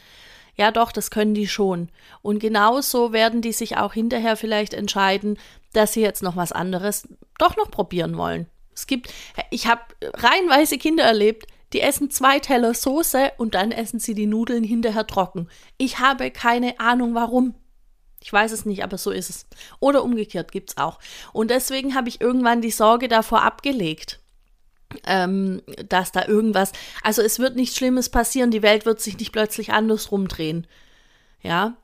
Ja, 0.54 0.70
doch, 0.70 0.92
das 0.92 1.10
können 1.10 1.34
die 1.34 1.48
schon. 1.48 1.88
Und 2.22 2.38
genauso 2.38 3.12
werden 3.12 3.42
die 3.42 3.52
sich 3.52 3.76
auch 3.78 3.94
hinterher 3.94 4.36
vielleicht 4.36 4.74
entscheiden, 4.74 5.38
dass 5.72 5.92
sie 5.92 6.02
jetzt 6.02 6.22
noch 6.22 6.36
was 6.36 6.52
anderes 6.52 7.08
doch 7.38 7.56
noch 7.56 7.70
probieren 7.70 8.16
wollen. 8.16 8.46
Es 8.74 8.86
gibt, 8.86 9.12
ich 9.50 9.66
habe 9.66 9.82
reihenweise 10.14 10.78
Kinder 10.78 11.02
erlebt, 11.02 11.46
die 11.72 11.80
essen 11.80 12.10
zwei 12.10 12.38
Teller 12.38 12.74
Soße 12.74 13.32
und 13.36 13.54
dann 13.54 13.72
essen 13.72 14.00
sie 14.00 14.14
die 14.14 14.26
Nudeln 14.26 14.64
hinterher 14.64 15.06
trocken. 15.06 15.48
Ich 15.76 15.98
habe 15.98 16.30
keine 16.30 16.80
Ahnung 16.80 17.14
warum. 17.14 17.54
Ich 18.20 18.32
weiß 18.32 18.52
es 18.52 18.64
nicht, 18.64 18.82
aber 18.82 18.98
so 18.98 19.10
ist 19.10 19.30
es. 19.30 19.46
Oder 19.78 20.02
umgekehrt 20.02 20.50
gibt 20.50 20.70
es 20.70 20.76
auch. 20.76 20.98
Und 21.32 21.50
deswegen 21.50 21.94
habe 21.94 22.08
ich 22.08 22.20
irgendwann 22.20 22.60
die 22.60 22.70
Sorge 22.70 23.06
davor 23.06 23.42
abgelegt, 23.42 24.18
ähm, 25.06 25.62
dass 25.88 26.10
da 26.10 26.26
irgendwas. 26.26 26.72
Also 27.02 27.22
es 27.22 27.38
wird 27.38 27.54
nichts 27.54 27.76
Schlimmes 27.76 28.08
passieren, 28.08 28.50
die 28.50 28.62
Welt 28.62 28.86
wird 28.86 29.00
sich 29.00 29.18
nicht 29.18 29.32
plötzlich 29.32 29.72
andersrum 29.72 30.26
drehen. 30.26 30.66
Ja. 31.42 31.76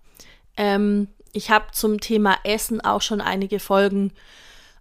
Ähm, 0.56 1.08
ich 1.32 1.50
habe 1.50 1.66
zum 1.72 2.00
Thema 2.00 2.38
Essen 2.44 2.80
auch 2.80 3.02
schon 3.02 3.20
einige 3.20 3.60
Folgen 3.60 4.12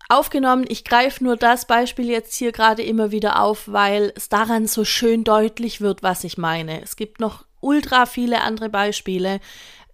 aufgenommen. 0.10 0.66
Ich 0.68 0.84
greife 0.84 1.24
nur 1.24 1.36
das 1.38 1.66
Beispiel 1.66 2.10
jetzt 2.10 2.36
hier 2.36 2.52
gerade 2.52 2.84
immer 2.84 3.12
wieder 3.12 3.42
auf, 3.42 3.64
weil 3.68 4.14
es 4.16 4.30
daran 4.30 4.68
so 4.68 4.86
schön 4.86 5.24
deutlich 5.24 5.82
wird, 5.82 6.04
was 6.04 6.24
ich 6.24 6.38
meine. 6.38 6.82
Es 6.82 6.96
gibt 6.96 7.20
noch 7.20 7.46
ultra 7.60 8.06
viele 8.06 8.42
andere 8.42 8.70
Beispiele. 8.70 9.40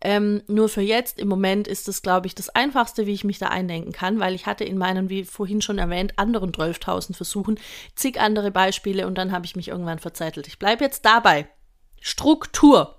Ähm, 0.01 0.41
nur 0.47 0.69
für 0.69 0.81
jetzt, 0.81 1.19
im 1.19 1.27
Moment 1.27 1.67
ist 1.67 1.89
es, 1.89 2.01
glaube 2.01 2.27
ich, 2.27 2.35
das 2.35 2.49
Einfachste, 2.49 3.05
wie 3.05 3.13
ich 3.13 3.25
mich 3.25 3.37
da 3.37 3.47
eindenken 3.47 3.91
kann, 3.91 4.19
weil 4.19 4.33
ich 4.33 4.45
hatte 4.45 4.63
in 4.63 4.77
meinen, 4.77 5.09
wie 5.09 5.25
vorhin 5.25 5.61
schon 5.61 5.77
erwähnt, 5.77 6.17
anderen 6.17 6.51
12.000 6.53 7.15
Versuchen 7.15 7.59
zig 7.95 8.19
andere 8.19 8.51
Beispiele 8.51 9.07
und 9.07 9.17
dann 9.17 9.31
habe 9.31 9.45
ich 9.45 9.57
mich 9.57 9.67
irgendwann 9.67 9.99
verzettelt. 9.99 10.47
Ich 10.47 10.57
bleibe 10.57 10.85
jetzt 10.85 11.03
dabei. 11.05 11.49
Struktur. 11.99 12.98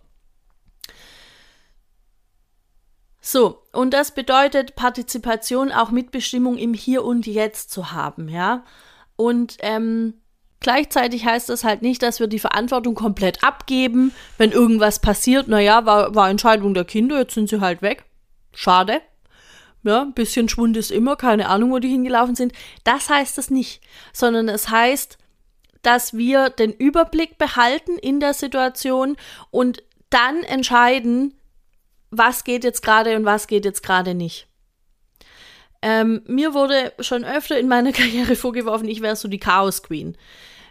So, 3.21 3.63
und 3.73 3.93
das 3.93 4.13
bedeutet 4.13 4.77
Partizipation 4.77 5.73
auch 5.73 5.91
Mitbestimmung 5.91 6.57
im 6.57 6.73
Hier 6.73 7.05
und 7.05 7.27
Jetzt 7.27 7.71
zu 7.71 7.93
haben, 7.93 8.29
ja. 8.29 8.65
Und 9.17 9.59
ähm, 9.61 10.15
gleichzeitig 10.61 11.27
heißt 11.27 11.51
das 11.51 11.63
halt 11.63 11.83
nicht, 11.83 12.03
dass 12.03 12.21
wir 12.21 12.29
die 12.29 12.39
Verantwortung 12.39 12.95
komplett 12.95 13.45
abgeben, 13.45 14.13
wenn 14.39 14.53
irgendwas 14.53 15.01
passiert. 15.01 15.49
Naja, 15.49 15.85
war, 15.85 16.15
war 16.15 16.31
Entscheidung 16.31 16.73
der 16.73 16.85
Kinder, 16.85 17.19
jetzt 17.19 17.35
sind 17.35 17.51
sie 17.51 17.61
halt 17.61 17.83
weg. 17.83 18.05
Schade. 18.55 19.03
Ja, 19.83 20.03
ein 20.03 20.15
bisschen 20.15 20.49
Schwund 20.49 20.77
ist 20.77 20.91
immer, 20.91 21.17
keine 21.17 21.49
Ahnung, 21.49 21.71
wo 21.71 21.79
die 21.79 21.89
hingelaufen 21.89 22.35
sind. 22.35 22.53
Das 22.85 23.09
heißt 23.09 23.39
es 23.39 23.51
nicht, 23.51 23.83
sondern 24.13 24.49
es 24.49 24.69
heißt, 24.71 25.19
dass 25.83 26.15
wir 26.15 26.51
den 26.51 26.73
Überblick 26.73 27.39
behalten 27.39 27.97
in 27.97 28.21
der 28.21 28.35
Situation 28.35 29.17
und 29.51 29.83
dann 30.11 30.43
entscheiden, 30.43 31.35
was 32.11 32.45
geht 32.45 32.65
jetzt 32.65 32.83
gerade 32.83 33.17
und 33.17 33.25
was 33.25 33.47
geht 33.47 33.65
jetzt 33.65 33.83
gerade 33.83 34.15
nicht. 34.15 34.47
Ähm, 35.83 36.23
mir 36.27 36.53
wurde 36.53 36.93
schon 37.01 37.25
öfter 37.25 37.59
in 37.59 37.69
meiner 37.69 37.93
Karriere 37.93 38.37
vorgeworfen, 38.37 38.89
ich 38.89 39.01
wäre 39.01 39.17
so 39.17 39.29
die 39.29 39.39
Chaos 39.39 39.83
Queen, 39.83 40.17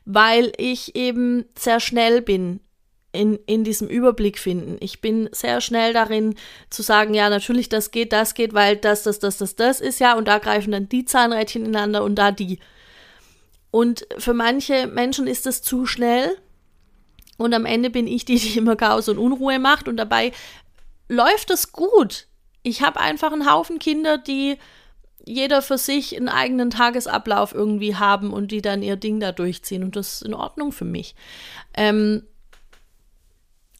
weil 0.05 0.51
ich 0.57 0.95
eben 0.95 1.45
sehr 1.57 1.79
schnell 1.79 2.21
bin 2.21 2.59
in, 3.11 3.39
in 3.47 3.63
diesem 3.63 3.87
Überblick 3.87 4.37
finden. 4.37 4.77
Ich 4.81 5.01
bin 5.01 5.29
sehr 5.31 5.61
schnell 5.61 5.93
darin 5.93 6.35
zu 6.69 6.83
sagen, 6.83 7.13
ja, 7.13 7.29
natürlich, 7.29 7.69
das 7.69 7.91
geht, 7.91 8.13
das 8.13 8.35
geht, 8.35 8.53
weil 8.53 8.77
das, 8.77 9.03
das, 9.03 9.19
das, 9.19 9.37
das, 9.37 9.55
das 9.55 9.81
ist 9.81 9.99
ja, 9.99 10.15
und 10.15 10.27
da 10.27 10.37
greifen 10.37 10.71
dann 10.71 10.89
die 10.89 11.05
Zahnrädchen 11.05 11.65
ineinander 11.65 12.03
und 12.03 12.15
da 12.15 12.31
die. 12.31 12.59
Und 13.71 14.07
für 14.17 14.33
manche 14.33 14.87
Menschen 14.87 15.27
ist 15.27 15.45
das 15.45 15.61
zu 15.61 15.85
schnell. 15.85 16.37
Und 17.37 17.53
am 17.53 17.65
Ende 17.65 17.89
bin 17.89 18.07
ich 18.07 18.25
die, 18.25 18.37
die 18.37 18.57
immer 18.57 18.75
Chaos 18.75 19.07
und 19.09 19.17
Unruhe 19.17 19.59
macht. 19.59 19.87
Und 19.87 19.97
dabei 19.97 20.31
läuft 21.09 21.49
es 21.49 21.73
gut. 21.73 22.27
Ich 22.63 22.81
habe 22.81 23.01
einfach 23.01 23.33
einen 23.33 23.51
Haufen 23.51 23.79
Kinder, 23.79 24.17
die 24.17 24.57
jeder 25.25 25.61
für 25.61 25.77
sich 25.77 26.15
einen 26.15 26.29
eigenen 26.29 26.69
Tagesablauf 26.69 27.53
irgendwie 27.53 27.95
haben 27.95 28.31
und 28.31 28.51
die 28.51 28.61
dann 28.61 28.81
ihr 28.81 28.95
Ding 28.95 29.19
da 29.19 29.31
durchziehen. 29.31 29.83
Und 29.83 29.95
das 29.95 30.13
ist 30.13 30.21
in 30.23 30.33
Ordnung 30.33 30.71
für 30.71 30.85
mich. 30.85 31.15
Ähm, 31.73 32.23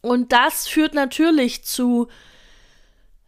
und 0.02 0.32
das 0.32 0.68
führt 0.68 0.94
natürlich 0.94 1.64
zu, 1.64 2.08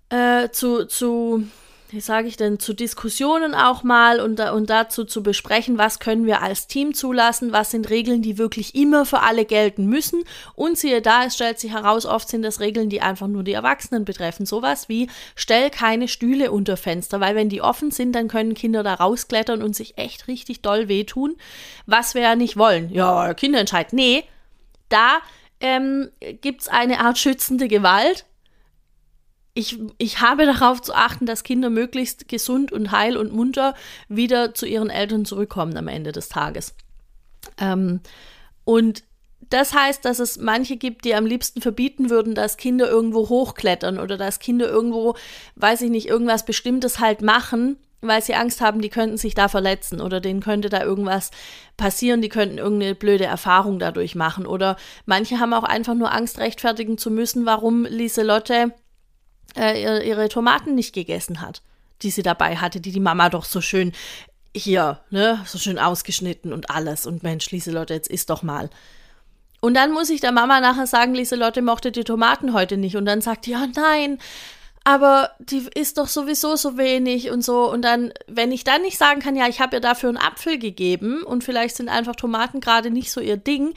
äh, 0.09 0.49
zu, 0.49 0.85
zu 0.85 1.47
wie 1.91 1.99
sage 1.99 2.29
ich 2.29 2.37
denn, 2.37 2.57
zu 2.57 2.73
Diskussionen 2.73 3.53
auch 3.53 3.83
mal 3.83 4.21
und, 4.21 4.39
und 4.39 4.69
dazu 4.69 5.03
zu 5.03 5.21
besprechen, 5.21 5.77
was 5.77 5.99
können 5.99 6.25
wir 6.25 6.41
als 6.41 6.67
Team 6.67 6.93
zulassen, 6.93 7.51
was 7.51 7.71
sind 7.71 7.89
Regeln, 7.89 8.21
die 8.21 8.37
wirklich 8.37 8.75
immer 8.75 9.05
für 9.05 9.19
alle 9.19 9.43
gelten 9.43 9.85
müssen. 9.87 10.23
Und 10.55 10.77
siehe 10.77 11.01
da, 11.01 11.25
es 11.25 11.35
stellt 11.35 11.59
sich 11.59 11.73
heraus, 11.73 12.05
oft 12.05 12.29
sind 12.29 12.43
das 12.43 12.61
Regeln, 12.61 12.89
die 12.89 13.01
einfach 13.01 13.27
nur 13.27 13.43
die 13.43 13.51
Erwachsenen 13.51 14.05
betreffen. 14.05 14.45
Sowas 14.45 14.87
wie, 14.87 15.09
stell 15.35 15.69
keine 15.69 16.07
Stühle 16.07 16.51
unter 16.51 16.77
Fenster, 16.77 17.19
weil 17.19 17.35
wenn 17.35 17.49
die 17.49 17.61
offen 17.61 17.91
sind, 17.91 18.13
dann 18.13 18.29
können 18.29 18.53
Kinder 18.53 18.83
da 18.83 18.93
rausklettern 18.93 19.61
und 19.61 19.75
sich 19.75 19.97
echt 19.97 20.29
richtig 20.29 20.61
doll 20.61 20.87
wehtun, 20.87 21.35
was 21.85 22.15
wir 22.15 22.21
ja 22.21 22.35
nicht 22.35 22.55
wollen. 22.55 22.89
Ja, 22.89 23.33
Kinderentscheid. 23.33 23.91
Nee, 23.91 24.23
da 24.87 25.19
ähm, 25.59 26.09
gibt 26.41 26.61
es 26.61 26.67
eine 26.69 27.01
Art 27.01 27.17
schützende 27.17 27.67
Gewalt 27.67 28.25
ich, 29.53 29.79
ich 29.97 30.21
habe 30.21 30.45
darauf 30.45 30.81
zu 30.81 30.93
achten, 30.93 31.25
dass 31.25 31.43
Kinder 31.43 31.69
möglichst 31.69 32.27
gesund 32.27 32.71
und 32.71 32.91
heil 32.91 33.17
und 33.17 33.33
munter 33.33 33.73
wieder 34.07 34.53
zu 34.53 34.65
ihren 34.65 34.89
Eltern 34.89 35.25
zurückkommen 35.25 35.75
am 35.77 35.87
Ende 35.87 36.11
des 36.11 36.29
Tages. 36.29 36.73
Ähm, 37.57 37.99
und 38.63 39.03
das 39.49 39.73
heißt, 39.73 40.05
dass 40.05 40.19
es 40.19 40.37
manche 40.37 40.77
gibt, 40.77 41.03
die 41.03 41.13
am 41.13 41.25
liebsten 41.25 41.61
verbieten 41.61 42.09
würden, 42.09 42.35
dass 42.35 42.55
Kinder 42.55 42.89
irgendwo 42.89 43.27
hochklettern 43.27 43.99
oder 43.99 44.15
dass 44.15 44.39
Kinder 44.39 44.69
irgendwo, 44.69 45.15
weiß 45.55 45.81
ich 45.81 45.89
nicht, 45.89 46.07
irgendwas 46.07 46.45
Bestimmtes 46.45 46.99
halt 46.99 47.21
machen, 47.21 47.75
weil 47.99 48.21
sie 48.21 48.33
Angst 48.33 48.61
haben, 48.61 48.81
die 48.81 48.89
könnten 48.89 49.17
sich 49.17 49.35
da 49.35 49.49
verletzen 49.49 49.99
oder 49.99 50.21
denen 50.21 50.39
könnte 50.39 50.69
da 50.69 50.81
irgendwas 50.81 51.31
passieren, 51.75 52.21
die 52.21 52.29
könnten 52.29 52.57
irgendeine 52.57 52.95
blöde 52.95 53.25
Erfahrung 53.25 53.77
dadurch 53.77 54.15
machen. 54.15 54.45
Oder 54.45 54.77
manche 55.05 55.39
haben 55.39 55.53
auch 55.53 55.63
einfach 55.63 55.95
nur 55.95 56.13
Angst, 56.13 56.39
rechtfertigen 56.39 56.97
zu 56.97 57.11
müssen, 57.11 57.45
warum 57.45 57.85
Lieselotte 57.85 58.73
äh, 59.57 60.07
ihre 60.07 60.29
Tomaten 60.29 60.75
nicht 60.75 60.93
gegessen 60.93 61.41
hat, 61.41 61.61
die 62.01 62.11
sie 62.11 62.23
dabei 62.23 62.57
hatte, 62.57 62.81
die 62.81 62.91
die 62.91 62.99
Mama 62.99 63.29
doch 63.29 63.45
so 63.45 63.61
schön 63.61 63.91
hier, 64.55 64.99
ne, 65.09 65.41
so 65.45 65.57
schön 65.57 65.79
ausgeschnitten 65.79 66.53
und 66.53 66.69
alles. 66.69 67.05
Und 67.05 67.23
Mensch, 67.23 67.51
Lieselotte, 67.51 67.93
jetzt 67.93 68.09
isst 68.09 68.29
doch 68.29 68.43
mal. 68.43 68.69
Und 69.61 69.75
dann 69.75 69.91
muss 69.91 70.09
ich 70.09 70.21
der 70.21 70.31
Mama 70.31 70.59
nachher 70.59 70.87
sagen, 70.87 71.13
Lieselotte 71.13 71.61
mochte 71.61 71.91
die 71.91 72.03
Tomaten 72.03 72.53
heute 72.53 72.77
nicht. 72.77 72.95
Und 72.95 73.05
dann 73.05 73.21
sagt 73.21 73.45
die, 73.45 73.51
ja, 73.51 73.67
nein, 73.75 74.17
aber 74.83 75.31
die 75.39 75.67
isst 75.75 75.99
doch 75.99 76.07
sowieso 76.07 76.55
so 76.55 76.77
wenig 76.77 77.29
und 77.29 77.43
so. 77.43 77.71
Und 77.71 77.83
dann, 77.83 78.11
wenn 78.27 78.51
ich 78.51 78.63
dann 78.63 78.81
nicht 78.81 78.97
sagen 78.97 79.21
kann, 79.21 79.35
ja, 79.35 79.47
ich 79.47 79.61
habe 79.61 79.77
ihr 79.77 79.81
dafür 79.81 80.09
einen 80.09 80.17
Apfel 80.17 80.57
gegeben 80.57 81.21
und 81.23 81.43
vielleicht 81.43 81.75
sind 81.75 81.89
einfach 81.89 82.15
Tomaten 82.15 82.59
gerade 82.59 82.89
nicht 82.89 83.11
so 83.11 83.21
ihr 83.21 83.37
Ding 83.37 83.73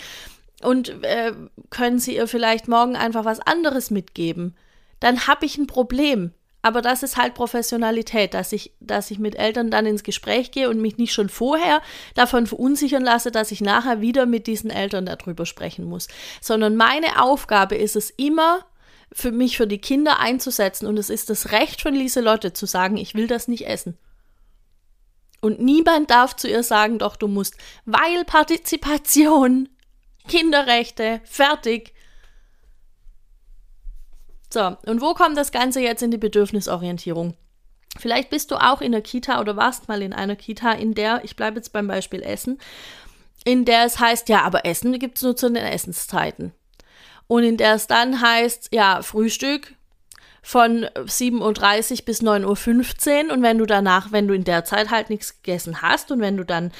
und 0.63 1.05
äh, 1.05 1.33
können 1.69 1.99
sie 1.99 2.17
ihr 2.17 2.27
vielleicht 2.27 2.69
morgen 2.69 2.97
einfach 2.97 3.27
was 3.27 3.41
anderes 3.41 3.91
mitgeben, 3.91 4.57
dann 5.01 5.27
habe 5.27 5.47
ich 5.47 5.59
ein 5.59 5.67
Problem. 5.67 6.33
Aber 6.63 6.81
das 6.81 7.03
ist 7.03 7.19
halt 7.19 7.35
Professionalität, 7.35 8.33
dass 8.33 8.51
ich, 8.53 8.73
dass 8.81 9.11
ich 9.11 9.19
mit 9.19 9.37
Eltern 9.37 9.71
dann 9.71 9.85
ins 9.85 10.03
Gespräch 10.03 10.51
gehe 10.51 10.71
und 10.71 10.81
mich 10.81 10.97
nicht 10.97 11.13
schon 11.13 11.29
vorher 11.29 11.83
davon 12.15 12.47
verunsichern 12.47 13.05
lasse, 13.05 13.31
dass 13.31 13.51
ich 13.51 13.61
nachher 13.61 14.01
wieder 14.01 14.25
mit 14.25 14.47
diesen 14.47 14.71
Eltern 14.71 15.05
darüber 15.05 15.45
sprechen 15.45 15.85
muss. 15.85 16.09
Sondern 16.41 16.75
meine 16.75 17.23
Aufgabe 17.23 17.75
ist 17.75 17.97
es 17.97 18.09
immer, 18.09 18.65
für 19.13 19.31
mich 19.31 19.57
für 19.57 19.67
die 19.67 19.79
Kinder 19.79 20.19
einzusetzen 20.19 20.87
und 20.87 20.99
es 20.99 21.09
ist 21.09 21.31
das 21.31 21.53
Recht 21.53 21.83
von 21.83 21.95
Lieselotte 21.95 22.53
zu 22.53 22.67
sagen, 22.67 22.97
ich 22.97 23.15
will 23.15 23.29
das 23.29 23.47
nicht 23.47 23.67
essen. 23.67 23.97
Und 25.41 25.61
niemand 25.61 26.11
darf 26.11 26.35
zu 26.35 26.49
ihr 26.49 26.63
sagen, 26.63 26.99
doch 26.99 27.17
du 27.17 27.29
musst, 27.29 27.57
weil 27.85 28.25
Partizipation, 28.25 29.69
Kinderrechte, 30.27 31.21
fertig. 31.25 31.94
So, 34.55 34.77
und 34.87 35.01
wo 35.01 35.15
kommt 35.15 35.37
das 35.37 35.51
Ganze 35.51 35.81
jetzt 35.81 36.01
in 36.01 36.13
die 36.13 36.17
Bedürfnisorientierung? 36.17 37.35
Vielleicht 37.99 38.31
bist 38.31 38.53
du 38.53 38.55
auch 38.55 38.81
in 38.81 38.93
der 38.93 39.03
Kita 39.03 39.41
oder 39.41 39.57
warst 39.57 39.89
mal 39.89 40.01
in 40.01 40.13
einer 40.13 40.37
Kita, 40.37 40.71
in 40.71 40.95
der, 40.95 41.25
ich 41.25 41.35
bleibe 41.35 41.57
jetzt 41.57 41.73
beim 41.73 41.89
Beispiel 41.89 42.23
Essen, 42.23 42.61
in 43.45 43.65
der 43.65 43.85
es 43.85 43.99
heißt, 43.99 44.29
ja, 44.29 44.43
aber 44.43 44.65
Essen 44.65 44.97
gibt 45.01 45.17
es 45.17 45.25
nur 45.25 45.35
zu 45.35 45.51
den 45.51 45.57
Essenszeiten. 45.57 46.53
Und 47.27 47.43
in 47.43 47.57
der 47.57 47.75
es 47.75 47.89
dann 47.89 48.21
heißt, 48.21 48.69
ja, 48.73 49.03
Frühstück 49.03 49.75
von 50.41 50.85
7.30 50.85 51.41
Uhr 51.91 52.05
bis 52.05 52.23
9.15 52.23 53.27
Uhr 53.27 53.33
und 53.33 53.43
wenn 53.43 53.59
du 53.59 53.67
danach, 53.67 54.13
wenn 54.13 54.29
du 54.29 54.35
in 54.35 54.45
der 54.45 54.65
Zeit 54.65 54.91
halt 54.91 55.11
nichts 55.11 55.43
gegessen 55.43 55.83
hast 55.83 56.13
und 56.13 56.21
wenn 56.21 56.37
du 56.37 56.45
dann 56.45 56.71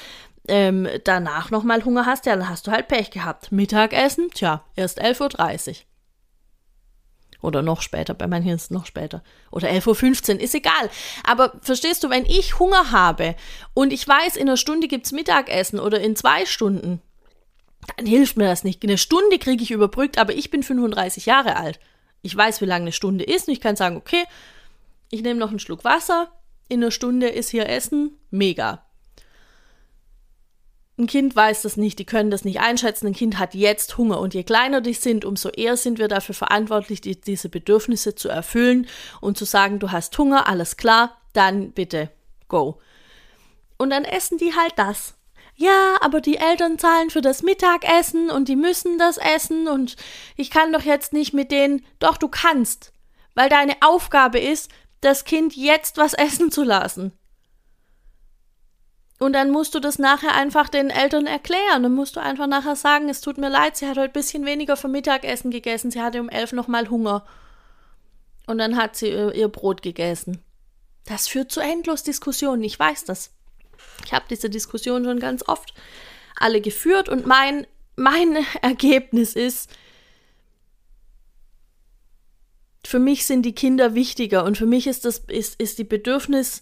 ähm, 0.47 0.87
danach 1.03 1.51
nochmal 1.51 1.83
Hunger 1.83 2.05
hast, 2.05 2.25
ja, 2.25 2.37
dann 2.37 2.47
hast 2.47 2.67
du 2.67 2.71
halt 2.71 2.87
Pech 2.87 3.11
gehabt. 3.11 3.51
Mittagessen, 3.51 4.29
tja, 4.33 4.63
erst 4.77 5.03
11.30 5.03 5.67
Uhr. 5.67 5.75
Oder 7.41 7.61
noch 7.61 7.81
später, 7.81 8.13
bei 8.13 8.27
manchen 8.27 8.51
ist 8.51 8.63
es 8.63 8.69
noch 8.71 8.85
später. 8.85 9.23
Oder 9.51 9.69
11.15 9.69 10.35
Uhr, 10.35 10.41
ist 10.41 10.55
egal. 10.55 10.89
Aber 11.23 11.53
verstehst 11.61 12.03
du, 12.03 12.09
wenn 12.09 12.25
ich 12.25 12.59
Hunger 12.59 12.91
habe 12.91 13.35
und 13.73 13.93
ich 13.93 14.07
weiß, 14.07 14.35
in 14.35 14.47
einer 14.47 14.57
Stunde 14.57 14.87
gibt 14.87 15.05
es 15.05 15.11
Mittagessen 15.11 15.79
oder 15.79 15.99
in 15.99 16.15
zwei 16.15 16.45
Stunden, 16.45 17.01
dann 17.97 18.05
hilft 18.05 18.37
mir 18.37 18.47
das 18.47 18.63
nicht. 18.63 18.83
Eine 18.83 18.97
Stunde 18.97 19.37
kriege 19.39 19.63
ich 19.63 19.71
überbrückt, 19.71 20.17
aber 20.17 20.33
ich 20.33 20.49
bin 20.49 20.63
35 20.63 21.25
Jahre 21.25 21.55
alt. 21.55 21.79
Ich 22.21 22.35
weiß, 22.35 22.61
wie 22.61 22.65
lange 22.65 22.83
eine 22.83 22.91
Stunde 22.91 23.23
ist 23.23 23.47
und 23.47 23.53
ich 23.53 23.61
kann 23.61 23.75
sagen, 23.75 23.97
okay, 23.97 24.23
ich 25.11 25.21
nehme 25.21 25.39
noch 25.39 25.49
einen 25.49 25.59
Schluck 25.59 25.83
Wasser, 25.83 26.31
in 26.67 26.81
einer 26.81 26.91
Stunde 26.91 27.27
ist 27.27 27.49
hier 27.49 27.69
Essen, 27.69 28.17
mega. 28.31 28.84
Ein 30.97 31.07
Kind 31.07 31.35
weiß 31.35 31.63
das 31.63 31.75
nicht, 31.75 31.99
die 31.99 32.05
können 32.05 32.31
das 32.31 32.45
nicht 32.45 32.61
einschätzen. 32.61 33.07
Ein 33.07 33.13
Kind 33.13 33.37
hat 33.37 33.53
jetzt 33.53 33.97
Hunger 33.97 34.19
und 34.19 34.33
je 34.33 34.43
kleiner 34.43 34.79
die 34.79 34.93
sind, 34.93 35.25
umso 35.25 35.49
eher 35.49 35.75
sind 35.75 35.99
wir 35.99 36.07
dafür 36.07 36.35
verantwortlich, 36.35 37.01
die, 37.01 37.19
diese 37.19 37.49
Bedürfnisse 37.49 38.15
zu 38.15 38.29
erfüllen 38.29 38.87
und 39.19 39.37
zu 39.37 39.43
sagen, 39.43 39.79
du 39.79 39.91
hast 39.91 40.17
Hunger, 40.17 40.47
alles 40.47 40.77
klar, 40.77 41.17
dann 41.33 41.71
bitte 41.71 42.11
go. 42.47 42.79
Und 43.77 43.89
dann 43.89 44.05
essen 44.05 44.37
die 44.37 44.55
halt 44.55 44.73
das. 44.77 45.15
Ja, 45.57 45.97
aber 46.01 46.21
die 46.21 46.37
Eltern 46.37 46.77
zahlen 46.79 47.09
für 47.09 47.21
das 47.21 47.43
Mittagessen 47.43 48.29
und 48.29 48.47
die 48.47 48.57
müssen 48.57 48.97
das 48.97 49.17
essen 49.17 49.67
und 49.67 49.95
ich 50.35 50.49
kann 50.49 50.73
doch 50.73 50.81
jetzt 50.81 51.13
nicht 51.13 51.33
mit 51.33 51.51
denen. 51.51 51.85
Doch, 51.99 52.17
du 52.17 52.27
kannst, 52.27 52.91
weil 53.35 53.49
deine 53.49 53.75
Aufgabe 53.81 54.39
ist, 54.39 54.69
das 55.01 55.25
Kind 55.25 55.55
jetzt 55.55 55.97
was 55.97 56.13
essen 56.17 56.51
zu 56.51 56.63
lassen. 56.63 57.13
Und 59.17 59.33
dann 59.33 59.49
musst 59.49 59.73
du 59.73 59.79
das 59.79 59.97
nachher 59.97 60.35
einfach 60.35 60.67
den 60.67 60.89
Eltern 60.89 61.25
erklären. 61.25 61.83
Dann 61.83 61.93
musst 61.93 62.15
du 62.17 62.19
einfach 62.19 62.47
nachher 62.47 62.75
sagen, 62.75 63.07
es 63.07 63.21
tut 63.21 63.37
mir 63.37 63.49
leid, 63.49 63.77
sie 63.77 63.87
hat 63.87 63.97
heute 63.97 64.09
ein 64.09 64.13
bisschen 64.13 64.45
weniger 64.45 64.75
für 64.75 64.89
Mittagessen 64.89 65.51
gegessen, 65.51 65.89
sie 65.89 66.01
hatte 66.01 66.19
um 66.19 66.29
elf 66.29 66.51
nochmal 66.51 66.89
Hunger. 66.89 67.25
Und 68.45 68.57
dann 68.57 68.75
hat 68.75 68.95
sie 68.95 69.09
ihr 69.09 69.47
Brot 69.47 69.81
gegessen. 69.81 70.43
Das 71.05 71.27
führt 71.27 71.51
zu 71.51 71.61
endlos 71.61 72.03
Diskussionen, 72.03 72.63
ich 72.63 72.77
weiß 72.77 73.05
das. 73.05 73.31
Ich 74.05 74.13
habe 74.13 74.25
diese 74.29 74.49
Diskussion 74.49 75.05
schon 75.05 75.19
ganz 75.19 75.47
oft 75.47 75.73
alle 76.35 76.61
geführt 76.61 77.07
und 77.07 77.25
mein, 77.25 77.65
mein 77.95 78.45
Ergebnis 78.61 79.33
ist, 79.33 79.69
für 82.85 82.99
mich 82.99 83.25
sind 83.25 83.43
die 83.43 83.55
Kinder 83.55 83.95
wichtiger 83.95 84.43
und 84.43 84.57
für 84.57 84.65
mich 84.67 84.85
ist 84.87 85.05
das 85.05 85.19
ist, 85.19 85.59
ist 85.59 85.79
die 85.79 85.83
Bedürfnis 85.83 86.61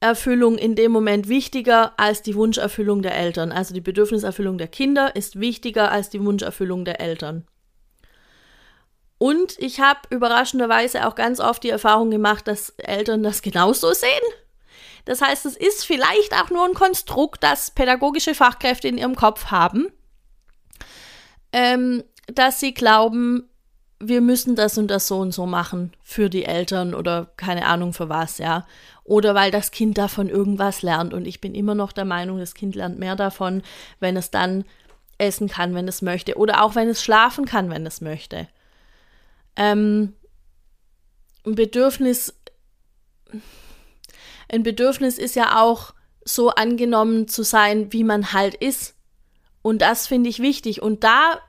Erfüllung 0.00 0.58
in 0.58 0.74
dem 0.74 0.92
Moment 0.92 1.28
wichtiger 1.28 1.92
als 1.98 2.22
die 2.22 2.36
Wunscherfüllung 2.36 3.02
der 3.02 3.16
Eltern. 3.16 3.50
Also 3.50 3.74
die 3.74 3.80
Bedürfniserfüllung 3.80 4.58
der 4.58 4.68
Kinder 4.68 5.16
ist 5.16 5.40
wichtiger 5.40 5.90
als 5.90 6.08
die 6.08 6.24
Wunscherfüllung 6.24 6.84
der 6.84 7.00
Eltern. 7.00 7.44
Und 9.18 9.58
ich 9.58 9.80
habe 9.80 10.00
überraschenderweise 10.10 11.06
auch 11.06 11.16
ganz 11.16 11.40
oft 11.40 11.64
die 11.64 11.70
Erfahrung 11.70 12.10
gemacht, 12.10 12.46
dass 12.46 12.70
Eltern 12.78 13.24
das 13.24 13.42
genauso 13.42 13.92
sehen. 13.92 14.10
Das 15.04 15.20
heißt, 15.20 15.46
es 15.46 15.56
ist 15.56 15.84
vielleicht 15.84 16.34
auch 16.34 16.50
nur 16.50 16.64
ein 16.64 16.74
Konstrukt, 16.74 17.42
das 17.42 17.72
pädagogische 17.72 18.34
Fachkräfte 18.34 18.86
in 18.86 18.98
ihrem 18.98 19.16
Kopf 19.16 19.46
haben, 19.46 19.88
ähm, 21.52 22.04
dass 22.26 22.60
sie 22.60 22.74
glauben, 22.74 23.48
wir 24.00 24.20
müssen 24.20 24.54
das 24.54 24.78
und 24.78 24.88
das 24.88 25.08
so 25.08 25.18
und 25.18 25.32
so 25.32 25.46
machen 25.46 25.92
für 26.02 26.30
die 26.30 26.44
Eltern 26.44 26.94
oder 26.94 27.32
keine 27.36 27.66
Ahnung 27.66 27.92
für 27.92 28.08
was, 28.08 28.38
ja 28.38 28.64
oder 29.08 29.34
weil 29.34 29.50
das 29.50 29.70
Kind 29.70 29.96
davon 29.96 30.28
irgendwas 30.28 30.82
lernt. 30.82 31.14
Und 31.14 31.26
ich 31.26 31.40
bin 31.40 31.54
immer 31.54 31.74
noch 31.74 31.92
der 31.92 32.04
Meinung, 32.04 32.38
das 32.38 32.54
Kind 32.54 32.74
lernt 32.74 32.98
mehr 32.98 33.16
davon, 33.16 33.62
wenn 34.00 34.16
es 34.16 34.30
dann 34.30 34.64
essen 35.16 35.48
kann, 35.48 35.74
wenn 35.74 35.88
es 35.88 36.02
möchte. 36.02 36.36
Oder 36.36 36.62
auch 36.62 36.74
wenn 36.74 36.88
es 36.88 37.02
schlafen 37.02 37.46
kann, 37.46 37.70
wenn 37.70 37.86
es 37.86 38.02
möchte. 38.02 38.48
Ähm, 39.56 40.12
ein 41.46 41.54
Bedürfnis, 41.54 42.34
ein 44.50 44.62
Bedürfnis 44.62 45.16
ist 45.16 45.34
ja 45.34 45.58
auch 45.58 45.94
so 46.24 46.50
angenommen 46.50 47.28
zu 47.28 47.42
sein, 47.42 47.92
wie 47.94 48.04
man 48.04 48.34
halt 48.34 48.54
ist. 48.54 48.94
Und 49.62 49.80
das 49.80 50.06
finde 50.06 50.28
ich 50.28 50.40
wichtig. 50.40 50.82
Und 50.82 51.02
da 51.02 51.40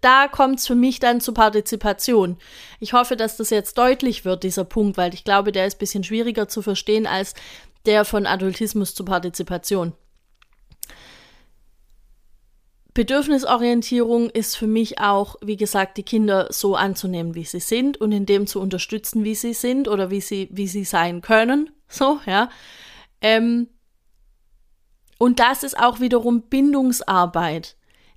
da 0.00 0.28
kommt 0.28 0.58
es 0.58 0.66
für 0.66 0.74
mich 0.74 0.98
dann 0.98 1.20
zur 1.20 1.34
Partizipation. 1.34 2.38
Ich 2.80 2.92
hoffe, 2.92 3.16
dass 3.16 3.36
das 3.36 3.50
jetzt 3.50 3.78
deutlich 3.78 4.24
wird, 4.24 4.42
dieser 4.42 4.64
Punkt, 4.64 4.96
weil 4.96 5.14
ich 5.14 5.24
glaube, 5.24 5.52
der 5.52 5.66
ist 5.66 5.76
ein 5.76 5.78
bisschen 5.78 6.04
schwieriger 6.04 6.48
zu 6.48 6.62
verstehen 6.62 7.06
als 7.06 7.34
der 7.86 8.04
von 8.04 8.26
Adultismus 8.26 8.94
zur 8.94 9.06
Partizipation. 9.06 9.92
Bedürfnisorientierung 12.94 14.30
ist 14.30 14.56
für 14.56 14.66
mich 14.66 14.98
auch, 14.98 15.36
wie 15.42 15.58
gesagt, 15.58 15.98
die 15.98 16.02
Kinder 16.02 16.48
so 16.50 16.76
anzunehmen, 16.76 17.34
wie 17.34 17.44
sie 17.44 17.60
sind 17.60 18.00
und 18.00 18.10
in 18.10 18.24
dem 18.24 18.46
zu 18.46 18.58
unterstützen, 18.58 19.22
wie 19.22 19.34
sie 19.34 19.52
sind 19.52 19.86
oder 19.86 20.10
wie 20.10 20.22
sie, 20.22 20.48
wie 20.50 20.66
sie 20.66 20.84
sein 20.84 21.20
können. 21.22 21.70
So, 21.88 22.18
ja. 22.26 22.50
Ähm, 23.20 23.68
und 25.18 25.38
das 25.38 25.62
ist 25.62 25.78
auch 25.78 26.00
wiederum 26.00 26.42
Bindungsarbeit 26.48 27.76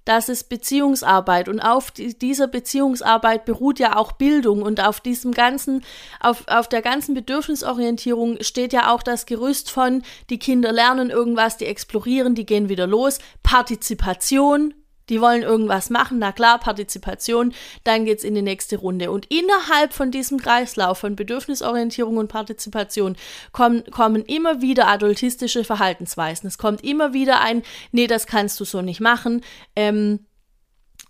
das 0.10 0.28
ist 0.28 0.50
Beziehungsarbeit 0.50 1.48
und 1.48 1.60
auf 1.60 1.92
die, 1.92 2.18
dieser 2.18 2.48
Beziehungsarbeit 2.48 3.46
beruht 3.46 3.78
ja 3.78 3.96
auch 3.96 4.14
Bildung 4.14 4.64
und 4.64 4.84
auf 4.84 5.02
diesem 5.02 5.34
ganzen, 5.34 5.84
auf, 6.20 6.48
auf 6.48 6.68
der 6.68 6.82
ganzen 6.82 7.14
Bedürfnisorientierung 7.14 8.42
steht 8.42 8.74
ja 8.74 8.92
auch 8.92 9.04
das 9.04 9.28
Gerüst 9.28 9.70
von, 9.70 10.02
die 10.32 10.40
Kinder 10.40 10.72
lernen 10.72 11.12
irgendwas, 11.12 11.58
die 11.58 11.68
explorieren, 11.68 12.34
die 12.34 12.48
gehen 12.48 12.70
wieder 12.70 12.88
los, 12.88 13.20
Partizipation, 13.44 14.74
die 15.10 15.22
wollen 15.22 15.42
irgendwas 15.42 15.90
machen, 15.90 16.20
na 16.20 16.32
klar, 16.32 16.60
Partizipation, 16.60 17.54
dann 17.84 18.06
geht's 18.06 18.24
in 18.24 18.36
die 18.36 18.42
nächste 18.42 18.78
Runde. 18.78 19.12
Und 19.12 19.26
innerhalb 19.32 19.94
von 19.94 20.12
diesem 20.12 20.40
Kreislauf 20.40 21.00
von 21.00 21.16
Bedürfnisorientierung 21.16 22.18
und 22.18 22.28
Partizipation 22.28 23.16
kommen, 23.52 23.84
kommen 23.92 24.24
immer 24.24 24.62
wieder 24.62 24.88
adultistische 24.88 25.64
Verhaltensweisen. 25.64 26.48
Es 26.48 26.58
kommt 26.58 26.84
immer 26.84 27.14
wieder 27.14 27.42
ein, 27.42 27.64
nee, 27.92 28.08
das 28.08 28.28
kannst 28.28 28.60
du 28.60 28.66
so 28.66 28.82
nicht 28.82 29.02
machen, 29.02 29.42
ähm, 29.76 30.26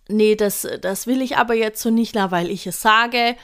nee, 0.08 0.36
das, 0.36 0.68
das 0.82 1.08
will 1.08 1.22
ich 1.22 1.38
aber 1.38 1.54
jetzt 1.54 1.82
so 1.82 1.90
nicht, 1.90 2.16
na, 2.16 2.32
weil 2.32 2.50
ich 2.50 2.68
es 2.68 2.82
sage. 2.82 3.36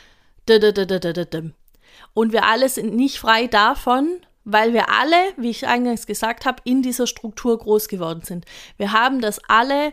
Und 2.14 2.34
wir 2.34 2.46
alle 2.46 2.70
sind 2.70 2.96
nicht 2.96 3.18
frei 3.20 3.48
davon, 3.48 4.20
weil 4.44 4.74
wir 4.74 4.90
alle, 4.90 5.16
wie 5.38 5.50
ich 5.50 5.68
eingangs 5.68 6.06
gesagt 6.06 6.46
habe, 6.46 6.62
in 6.64 6.82
dieser 6.82 7.08
Struktur 7.08 7.58
groß 7.58 7.88
geworden 7.88 8.22
sind. 8.24 8.46
Wir 8.78 8.92
haben 8.92 9.20
das 9.20 9.42
alle 9.48 9.92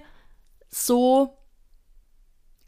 so 0.73 1.39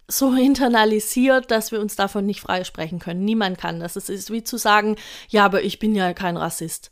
so 0.07 0.35
internalisiert, 0.35 1.51
dass 1.51 1.73
wir 1.73 1.81
uns 1.81 1.97
davon 1.97 2.27
nicht 2.27 2.41
freisprechen 2.41 2.99
können. 2.99 3.25
Niemand 3.25 3.59
kann 3.59 3.81
das. 3.81 3.97
Es 3.97 4.11
ist 4.11 4.31
wie 4.31 4.45
zu 4.45 4.59
sagen, 4.59 4.97
ja, 5.29 5.47
aber 5.47 5.63
ich 5.63 5.79
bin 5.79 5.95
ja 5.95 6.13
kein 6.13 6.37
Rassist. 6.37 6.91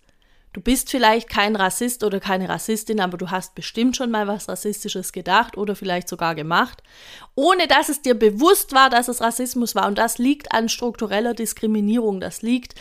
Du 0.55 0.61
bist 0.61 0.91
vielleicht 0.91 1.31
kein 1.31 1.57
Rassist 1.57 2.05
oder 2.05 2.21
keine 2.21 2.49
Rassistin, 2.49 3.01
aber 3.01 3.17
du 3.17 3.31
hast 3.31 3.55
bestimmt 3.55 3.97
schon 3.97 4.11
mal 4.11 4.29
was 4.29 4.49
Rassistisches 4.49 5.13
gedacht 5.13 5.57
oder 5.57 5.75
vielleicht 5.75 6.09
sogar 6.09 6.35
gemacht, 6.35 6.83
ohne 7.35 7.67
dass 7.69 7.89
es 7.89 8.03
dir 8.03 8.15
bewusst 8.15 8.75
war, 8.75 8.91
dass 8.91 9.09
es 9.09 9.23
Rassismus 9.23 9.75
war. 9.75 9.87
Und 9.87 9.97
das 9.97 10.19
liegt 10.19 10.53
an 10.53 10.69
struktureller 10.69 11.33
Diskriminierung. 11.33 12.21
Das 12.21 12.43
liegt 12.43 12.75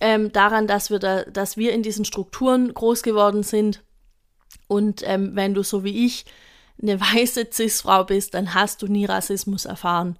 ähm, 0.00 0.32
daran, 0.32 0.66
dass 0.66 0.90
wir, 0.90 0.98
da, 0.98 1.24
dass 1.24 1.58
wir 1.58 1.72
in 1.72 1.82
diesen 1.82 2.06
Strukturen 2.06 2.72
groß 2.72 3.02
geworden 3.02 3.42
sind. 3.42 3.82
Und 4.66 5.02
ähm, 5.04 5.32
wenn 5.34 5.52
du 5.52 5.62
so 5.62 5.84
wie 5.84 6.06
ich 6.06 6.24
eine 6.80 7.00
weiße 7.00 7.48
Cis-Frau 7.52 8.04
bist, 8.04 8.34
dann 8.34 8.54
hast 8.54 8.82
du 8.82 8.86
nie 8.86 9.04
Rassismus 9.04 9.64
erfahren. 9.64 10.18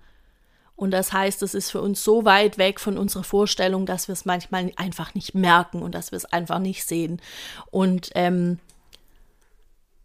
Und 0.76 0.90
das 0.90 1.12
heißt, 1.12 1.42
es 1.42 1.54
ist 1.54 1.70
für 1.70 1.80
uns 1.80 2.02
so 2.02 2.24
weit 2.24 2.58
weg 2.58 2.80
von 2.80 2.98
unserer 2.98 3.22
Vorstellung, 3.22 3.86
dass 3.86 4.08
wir 4.08 4.12
es 4.12 4.24
manchmal 4.24 4.72
einfach 4.76 5.14
nicht 5.14 5.34
merken 5.34 5.82
und 5.82 5.94
dass 5.94 6.10
wir 6.10 6.16
es 6.16 6.24
einfach 6.24 6.58
nicht 6.58 6.84
sehen. 6.84 7.20
Und 7.70 8.10
ähm, 8.14 8.58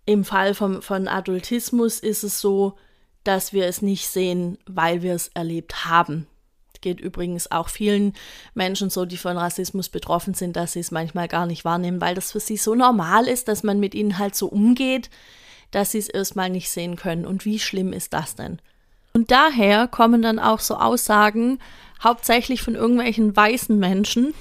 im 0.05 0.23
Fall 0.23 0.53
vom, 0.53 0.81
von 0.81 1.07
Adultismus 1.07 1.99
ist 1.99 2.23
es 2.23 2.39
so, 2.39 2.75
dass 3.23 3.51
wir 3.51 3.65
es 3.65 3.81
nicht 3.81 4.07
sehen, 4.07 4.57
weil 4.65 5.01
wir 5.01 5.15
es 5.15 5.29
erlebt 5.29 5.85
haben. 5.85 6.27
Geht 6.81 7.01
übrigens 7.01 7.51
auch 7.51 7.67
vielen 7.67 8.13
Menschen 8.53 8.89
so, 8.89 9.05
die 9.05 9.17
von 9.17 9.37
Rassismus 9.37 9.89
betroffen 9.89 10.33
sind, 10.33 10.55
dass 10.55 10.73
sie 10.73 10.79
es 10.79 10.91
manchmal 10.91 11.27
gar 11.27 11.45
nicht 11.45 11.65
wahrnehmen, 11.65 11.99
weil 11.99 12.15
das 12.15 12.31
für 12.31 12.39
sie 12.39 12.55
so 12.57 12.73
normal 12.73 13.27
ist, 13.27 13.49
dass 13.49 13.63
man 13.63 13.79
mit 13.79 13.93
ihnen 13.93 14.17
halt 14.17 14.33
so 14.33 14.47
umgeht, 14.47 15.09
dass 15.71 15.91
sie 15.91 15.99
es 15.99 16.09
erstmal 16.09 16.49
nicht 16.49 16.69
sehen 16.69 16.95
können. 16.95 17.25
Und 17.25 17.45
wie 17.45 17.59
schlimm 17.59 17.93
ist 17.93 18.13
das 18.13 18.35
denn? 18.35 18.59
Und 19.13 19.31
daher 19.31 19.87
kommen 19.87 20.21
dann 20.21 20.39
auch 20.39 20.59
so 20.59 20.75
Aussagen, 20.75 21.59
hauptsächlich 22.03 22.61
von 22.61 22.75
irgendwelchen 22.75 23.35
weißen 23.35 23.77
Menschen, 23.77 24.33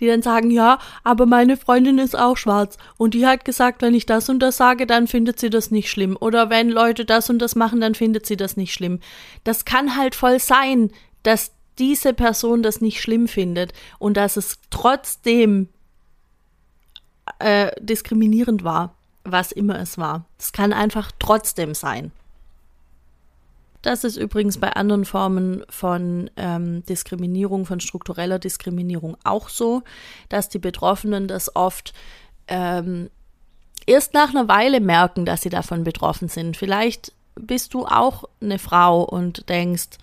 die 0.00 0.06
dann 0.06 0.22
sagen, 0.22 0.50
ja, 0.50 0.78
aber 1.04 1.26
meine 1.26 1.56
Freundin 1.56 1.98
ist 1.98 2.16
auch 2.16 2.36
schwarz 2.36 2.76
und 2.96 3.14
die 3.14 3.26
hat 3.26 3.44
gesagt, 3.44 3.82
wenn 3.82 3.94
ich 3.94 4.06
das 4.06 4.28
und 4.28 4.40
das 4.40 4.56
sage, 4.56 4.86
dann 4.86 5.06
findet 5.06 5.38
sie 5.38 5.50
das 5.50 5.70
nicht 5.70 5.90
schlimm. 5.90 6.16
Oder 6.20 6.50
wenn 6.50 6.68
Leute 6.68 7.04
das 7.04 7.30
und 7.30 7.38
das 7.38 7.54
machen, 7.54 7.80
dann 7.80 7.94
findet 7.94 8.26
sie 8.26 8.36
das 8.36 8.56
nicht 8.56 8.74
schlimm. 8.74 9.00
Das 9.44 9.64
kann 9.64 9.96
halt 9.96 10.14
voll 10.14 10.38
sein, 10.40 10.90
dass 11.22 11.52
diese 11.78 12.12
Person 12.12 12.62
das 12.62 12.80
nicht 12.80 13.00
schlimm 13.00 13.28
findet 13.28 13.72
und 13.98 14.16
dass 14.16 14.36
es 14.36 14.58
trotzdem 14.70 15.68
äh, 17.38 17.70
diskriminierend 17.80 18.64
war. 18.64 18.94
Was 19.24 19.52
immer 19.52 19.78
es 19.78 19.98
war. 19.98 20.24
Es 20.38 20.52
kann 20.52 20.72
einfach 20.72 21.12
trotzdem 21.18 21.74
sein. 21.74 22.12
Das 23.82 24.04
ist 24.04 24.16
übrigens 24.16 24.58
bei 24.58 24.72
anderen 24.72 25.04
Formen 25.04 25.64
von 25.68 26.30
ähm, 26.36 26.84
Diskriminierung, 26.86 27.66
von 27.66 27.80
struktureller 27.80 28.38
Diskriminierung 28.38 29.16
auch 29.24 29.48
so, 29.48 29.82
dass 30.28 30.48
die 30.48 30.60
Betroffenen 30.60 31.26
das 31.26 31.56
oft 31.56 31.92
ähm, 32.46 33.10
erst 33.86 34.14
nach 34.14 34.30
einer 34.30 34.46
Weile 34.46 34.80
merken, 34.80 35.24
dass 35.24 35.42
sie 35.42 35.50
davon 35.50 35.82
betroffen 35.82 36.28
sind. 36.28 36.56
Vielleicht 36.56 37.12
bist 37.34 37.74
du 37.74 37.84
auch 37.84 38.24
eine 38.40 38.60
Frau 38.60 39.02
und 39.02 39.48
denkst, 39.48 39.98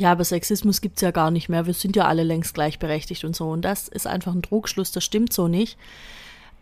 ja, 0.00 0.12
aber 0.12 0.24
Sexismus 0.24 0.80
gibt 0.80 0.96
es 0.98 1.02
ja 1.02 1.10
gar 1.10 1.32
nicht 1.32 1.48
mehr, 1.48 1.66
wir 1.66 1.74
sind 1.74 1.96
ja 1.96 2.04
alle 2.04 2.22
längst 2.22 2.54
gleichberechtigt 2.54 3.24
und 3.24 3.34
so. 3.34 3.50
Und 3.50 3.62
das 3.62 3.88
ist 3.88 4.06
einfach 4.06 4.32
ein 4.32 4.42
Trugschluss, 4.42 4.92
das 4.92 5.04
stimmt 5.04 5.32
so 5.32 5.48
nicht. 5.48 5.76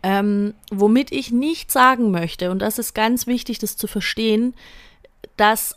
Ähm, 0.03 0.53
womit 0.71 1.11
ich 1.11 1.31
nicht 1.31 1.71
sagen 1.71 2.11
möchte, 2.11 2.51
und 2.51 2.59
das 2.59 2.79
ist 2.79 2.93
ganz 2.93 3.27
wichtig, 3.27 3.59
das 3.59 3.77
zu 3.77 3.87
verstehen, 3.87 4.53
dass 5.37 5.75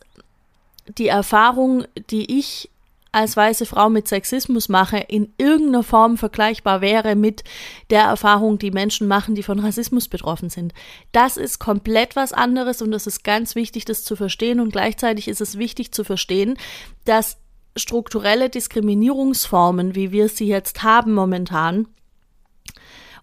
die 0.98 1.08
Erfahrung, 1.08 1.84
die 2.10 2.38
ich 2.38 2.70
als 3.12 3.36
weiße 3.36 3.66
Frau 3.66 3.90
mit 3.90 4.06
Sexismus 4.06 4.68
mache, 4.68 4.98
in 4.98 5.32
irgendeiner 5.36 5.82
Form 5.82 6.16
vergleichbar 6.16 6.80
wäre 6.80 7.16
mit 7.16 7.42
der 7.90 8.02
Erfahrung, 8.02 8.58
die 8.58 8.70
Menschen 8.70 9.08
machen, 9.08 9.34
die 9.34 9.42
von 9.42 9.58
Rassismus 9.58 10.08
betroffen 10.08 10.48
sind. 10.48 10.72
Das 11.12 11.36
ist 11.36 11.58
komplett 11.58 12.14
was 12.14 12.32
anderes 12.32 12.82
und 12.82 12.92
es 12.92 13.06
ist 13.06 13.24
ganz 13.24 13.54
wichtig, 13.54 13.84
das 13.84 14.04
zu 14.04 14.14
verstehen 14.14 14.60
und 14.60 14.70
gleichzeitig 14.70 15.26
ist 15.26 15.40
es 15.40 15.58
wichtig 15.58 15.92
zu 15.92 16.04
verstehen, 16.04 16.56
dass 17.04 17.38
strukturelle 17.76 18.48
Diskriminierungsformen, 18.48 19.94
wie 19.94 20.12
wir 20.12 20.28
sie 20.28 20.46
jetzt 20.46 20.82
haben 20.82 21.12
momentan, 21.12 21.88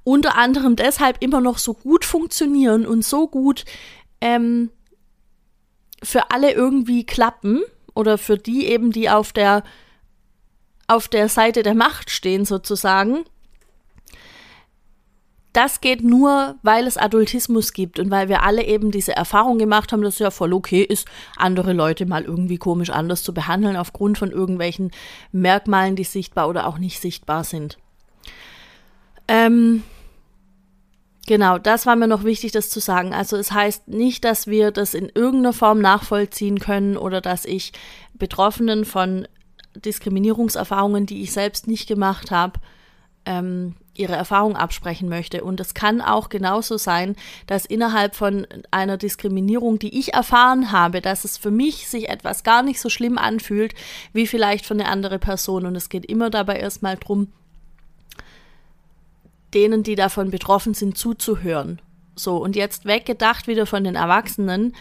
unter 0.07 0.37
anderem 0.37 0.77
deshalb 0.77 1.21
immer 1.21 1.41
noch 1.41 1.57
so 1.57 1.73
gut 1.73 2.05
funktionieren 2.05 2.85
und 2.85 3.03
so 3.03 3.27
gut 3.27 3.65
ähm, 4.21 4.71
für 6.01 6.31
alle 6.31 6.53
irgendwie 6.53 7.05
klappen 7.05 7.61
oder 7.93 8.17
für 8.17 8.37
die 8.37 8.67
eben, 8.67 8.93
die 8.93 9.09
auf 9.09 9.33
der 9.33 9.63
auf 10.87 11.09
der 11.09 11.27
Seite 11.27 11.61
der 11.61 11.75
Macht 11.75 12.09
stehen 12.09 12.45
sozusagen. 12.45 13.25
Das 15.51 15.81
geht 15.81 16.01
nur, 16.01 16.55
weil 16.63 16.87
es 16.87 16.95
Adultismus 16.95 17.73
gibt 17.73 17.99
und 17.99 18.09
weil 18.09 18.29
wir 18.29 18.43
alle 18.43 18.63
eben 18.63 18.91
diese 18.91 19.13
Erfahrung 19.13 19.57
gemacht 19.57 19.91
haben, 19.91 20.03
dass 20.03 20.13
es 20.13 20.19
ja 20.19 20.31
voll 20.31 20.53
okay 20.53 20.83
ist, 20.83 21.05
andere 21.35 21.73
Leute 21.73 22.05
mal 22.05 22.23
irgendwie 22.23 22.57
komisch 22.57 22.91
anders 22.91 23.23
zu 23.23 23.33
behandeln 23.33 23.75
aufgrund 23.75 24.17
von 24.17 24.31
irgendwelchen 24.31 24.91
Merkmalen, 25.33 25.97
die 25.97 26.05
sichtbar 26.05 26.47
oder 26.47 26.65
auch 26.65 26.77
nicht 26.77 27.01
sichtbar 27.01 27.43
sind. 27.43 27.77
Ähm, 29.27 29.83
Genau, 31.27 31.57
das 31.57 31.85
war 31.85 31.97
mir 31.97 32.07
noch 32.07 32.23
wichtig, 32.23 32.53
das 32.53 32.69
zu 32.69 32.79
sagen. 32.79 33.13
Also 33.13 33.35
es 33.35 33.51
heißt 33.51 33.89
nicht, 33.89 34.23
dass 34.23 34.47
wir 34.47 34.71
das 34.71 34.93
in 34.93 35.11
irgendeiner 35.13 35.51
Form 35.51 35.79
nachvollziehen 35.79 36.57
können 36.57 36.95
oder 36.95 37.19
dass 37.19 37.43
ich 37.43 37.73
Betroffenen 38.13 38.85
von 38.85 39.27
Diskriminierungserfahrungen, 39.75 41.05
die 41.05 41.21
ich 41.21 41.33
selbst 41.33 41.67
nicht 41.67 41.85
gemacht 41.85 42.31
habe, 42.31 42.61
ähm, 43.25 43.75
ihre 43.93 44.15
Erfahrung 44.15 44.55
absprechen 44.55 45.09
möchte. 45.09 45.43
Und 45.43 45.59
es 45.59 45.73
kann 45.73 45.99
auch 45.99 46.29
genauso 46.29 46.77
sein, 46.77 47.17
dass 47.45 47.65
innerhalb 47.65 48.15
von 48.15 48.47
einer 48.71 48.95
Diskriminierung, 48.95 49.79
die 49.79 49.99
ich 49.99 50.13
erfahren 50.13 50.71
habe, 50.71 51.01
dass 51.01 51.25
es 51.25 51.37
für 51.37 51.51
mich 51.51 51.89
sich 51.89 52.07
etwas 52.07 52.43
gar 52.43 52.63
nicht 52.63 52.79
so 52.79 52.87
schlimm 52.87 53.17
anfühlt, 53.17 53.73
wie 54.13 54.27
vielleicht 54.27 54.65
für 54.65 54.75
eine 54.75 54.87
andere 54.87 55.19
Person. 55.19 55.65
Und 55.65 55.75
es 55.75 55.89
geht 55.89 56.05
immer 56.05 56.29
dabei 56.29 56.57
erstmal 56.57 56.95
drum, 56.95 57.33
denen, 59.57 59.81
die 59.81 59.95
davon 59.95 60.29
betroffen 60.29 60.75
sind, 60.75 60.99
zuzuhören. 60.99 61.81
So, 62.15 62.37
und 62.37 62.55
jetzt 62.55 62.85
weggedacht 62.85 63.47
wieder 63.47 63.65
von 63.65 63.83
den 63.83 63.95
Erwachsenen. 63.95 64.75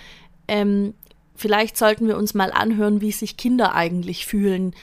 Ähm, 0.49 0.93
vielleicht 1.35 1.79
sollten 1.79 2.09
wir 2.09 2.19
uns 2.19 2.35
mal 2.35 2.53
anhören, 2.53 3.01
wie 3.01 3.11
sich 3.11 3.39
Kinder 3.39 3.75
eigentlich 3.75 4.27
fühlen, 4.27 4.75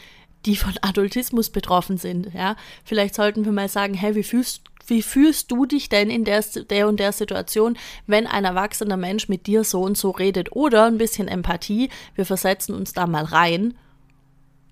die 0.47 0.55
von 0.55 0.73
Adultismus 0.81 1.51
betroffen 1.51 1.97
sind. 1.97 2.33
Ja, 2.33 2.55
vielleicht 2.83 3.13
sollten 3.13 3.45
wir 3.45 3.51
mal 3.51 3.69
sagen, 3.69 3.93
hey, 3.93 4.15
wie 4.15 4.23
fühlst, 4.23 4.63
wie 4.87 5.03
fühlst 5.03 5.51
du 5.51 5.67
dich 5.67 5.89
denn 5.89 6.09
in 6.09 6.25
der, 6.25 6.43
der 6.71 6.87
und 6.87 6.99
der 6.99 7.11
Situation, 7.11 7.77
wenn 8.07 8.25
ein 8.25 8.45
erwachsener 8.45 8.97
Mensch 8.97 9.29
mit 9.29 9.45
dir 9.45 9.63
so 9.63 9.81
und 9.81 9.95
so 9.95 10.09
redet? 10.09 10.55
Oder 10.55 10.85
ein 10.85 10.97
bisschen 10.97 11.27
Empathie. 11.27 11.89
Wir 12.15 12.25
versetzen 12.25 12.73
uns 12.73 12.93
da 12.93 13.05
mal 13.05 13.25
rein. 13.25 13.75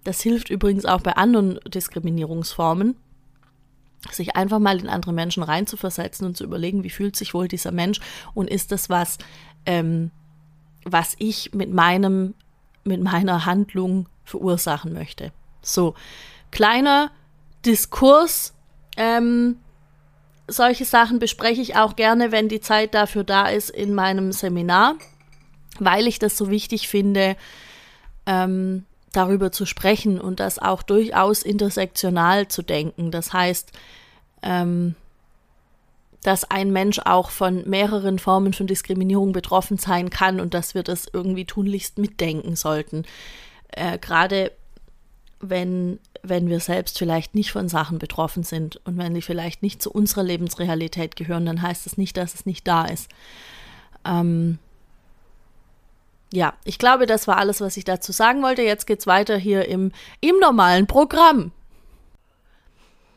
Das 0.03 0.21
hilft 0.21 0.49
übrigens 0.49 0.85
auch 0.85 1.01
bei 1.01 1.13
anderen 1.13 1.59
Diskriminierungsformen 1.67 2.95
sich 4.09 4.35
einfach 4.35 4.59
mal 4.59 4.79
in 4.79 4.89
andere 4.89 5.13
Menschen 5.13 5.43
reinzuversetzen 5.43 6.25
und 6.25 6.35
zu 6.35 6.43
überlegen, 6.43 6.83
wie 6.83 6.89
fühlt 6.89 7.15
sich 7.15 7.33
wohl 7.33 7.47
dieser 7.47 7.71
Mensch 7.71 7.99
und 8.33 8.49
ist 8.49 8.71
das 8.71 8.89
was, 8.89 9.17
ähm, 9.65 10.11
was 10.83 11.15
ich 11.19 11.53
mit 11.53 11.71
meinem, 11.71 12.33
mit 12.83 13.01
meiner 13.01 13.45
Handlung 13.45 14.07
verursachen 14.23 14.93
möchte. 14.93 15.31
So, 15.61 15.93
kleiner 16.49 17.11
Diskurs, 17.65 18.53
ähm, 18.97 19.57
solche 20.47 20.85
Sachen 20.85 21.19
bespreche 21.19 21.61
ich 21.61 21.75
auch 21.75 21.95
gerne, 21.95 22.31
wenn 22.31 22.49
die 22.49 22.59
Zeit 22.59 22.93
dafür 22.93 23.23
da 23.23 23.47
ist, 23.47 23.69
in 23.69 23.93
meinem 23.93 24.31
Seminar, 24.31 24.95
weil 25.79 26.07
ich 26.07 26.19
das 26.19 26.37
so 26.37 26.49
wichtig 26.49 26.87
finde, 26.87 27.35
ähm, 28.25 28.85
darüber 29.11 29.51
zu 29.51 29.65
sprechen 29.65 30.19
und 30.19 30.39
das 30.39 30.59
auch 30.59 30.83
durchaus 30.83 31.43
intersektional 31.43 32.47
zu 32.47 32.61
denken. 32.61 33.11
Das 33.11 33.33
heißt, 33.33 33.71
ähm, 34.41 34.95
dass 36.23 36.49
ein 36.49 36.71
Mensch 36.71 36.99
auch 36.99 37.31
von 37.31 37.67
mehreren 37.67 38.19
Formen 38.19 38.53
von 38.53 38.67
Diskriminierung 38.67 39.31
betroffen 39.31 39.77
sein 39.77 40.09
kann 40.09 40.39
und 40.39 40.53
dass 40.53 40.75
wir 40.75 40.83
das 40.83 41.07
irgendwie 41.11 41.45
tunlichst 41.45 41.97
mitdenken 41.97 42.55
sollten. 42.55 43.05
Äh, 43.69 43.97
Gerade 43.97 44.51
wenn, 45.39 45.99
wenn 46.21 46.47
wir 46.47 46.59
selbst 46.59 46.99
vielleicht 46.99 47.33
nicht 47.33 47.51
von 47.51 47.67
Sachen 47.67 47.97
betroffen 47.97 48.43
sind 48.43 48.79
und 48.85 48.97
wenn 48.97 49.15
die 49.15 49.23
vielleicht 49.23 49.63
nicht 49.63 49.81
zu 49.81 49.91
unserer 49.91 50.23
Lebensrealität 50.23 51.15
gehören, 51.15 51.47
dann 51.47 51.61
heißt 51.61 51.87
das 51.87 51.97
nicht, 51.97 52.15
dass 52.17 52.35
es 52.35 52.45
nicht 52.45 52.67
da 52.67 52.85
ist. 52.85 53.09
Ähm, 54.05 54.59
ja, 56.33 56.53
ich 56.63 56.77
glaube, 56.77 57.05
das 57.05 57.27
war 57.27 57.37
alles, 57.37 57.61
was 57.61 57.77
ich 57.77 57.83
dazu 57.83 58.11
sagen 58.11 58.41
wollte. 58.41 58.61
Jetzt 58.61 58.87
geht's 58.87 59.07
weiter 59.07 59.37
hier 59.37 59.67
im, 59.67 59.91
im 60.21 60.39
normalen 60.39 60.87
Programm. 60.87 61.51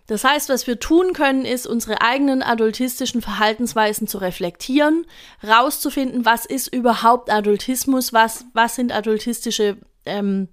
Das 0.06 0.22
heißt, 0.22 0.50
was 0.50 0.66
wir 0.66 0.78
tun 0.78 1.14
können, 1.14 1.46
ist, 1.46 1.66
unsere 1.66 2.02
eigenen 2.02 2.42
adultistischen 2.42 3.22
Verhaltensweisen 3.22 4.06
zu 4.06 4.18
reflektieren, 4.18 5.06
rauszufinden, 5.42 6.26
was 6.26 6.44
ist 6.44 6.68
überhaupt 6.68 7.30
Adultismus, 7.30 8.12
was, 8.12 8.44
was 8.52 8.74
sind 8.74 8.92
adultistische 8.92 9.78
ähm, 10.04 10.48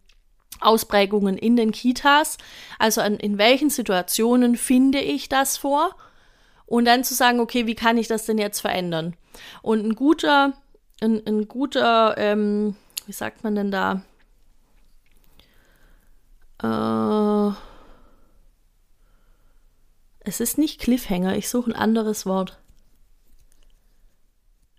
Ausprägungen 0.62 1.38
in 1.38 1.58
den 1.58 1.72
Kitas, 1.72 2.38
also 2.80 3.02
an, 3.02 3.18
in 3.18 3.38
welchen 3.38 3.70
Situationen 3.70 4.56
finde 4.56 5.00
ich 5.00 5.28
das 5.28 5.58
vor 5.58 5.96
und 6.66 6.86
dann 6.86 7.04
zu 7.04 7.14
sagen, 7.14 7.42
okay, 7.42 7.68
wie 7.68 7.76
kann 7.76 7.98
ich 7.98 8.08
das 8.08 8.26
denn 8.26 8.38
jetzt 8.38 8.62
verändern? 8.62 9.18
Und 9.62 9.86
ein 9.86 9.96
guter 9.96 10.54
ein, 11.02 11.22
ein 11.26 11.48
guter, 11.48 12.16
ähm, 12.18 12.76
wie 13.06 13.12
sagt 13.12 13.44
man 13.44 13.56
denn 13.56 13.72
da? 13.72 14.04
Äh, 16.64 17.54
es 20.20 20.40
ist 20.40 20.58
nicht 20.58 20.80
Cliffhanger, 20.80 21.36
ich 21.36 21.50
suche 21.50 21.72
ein 21.72 21.76
anderes 21.76 22.26
Wort. 22.26 22.60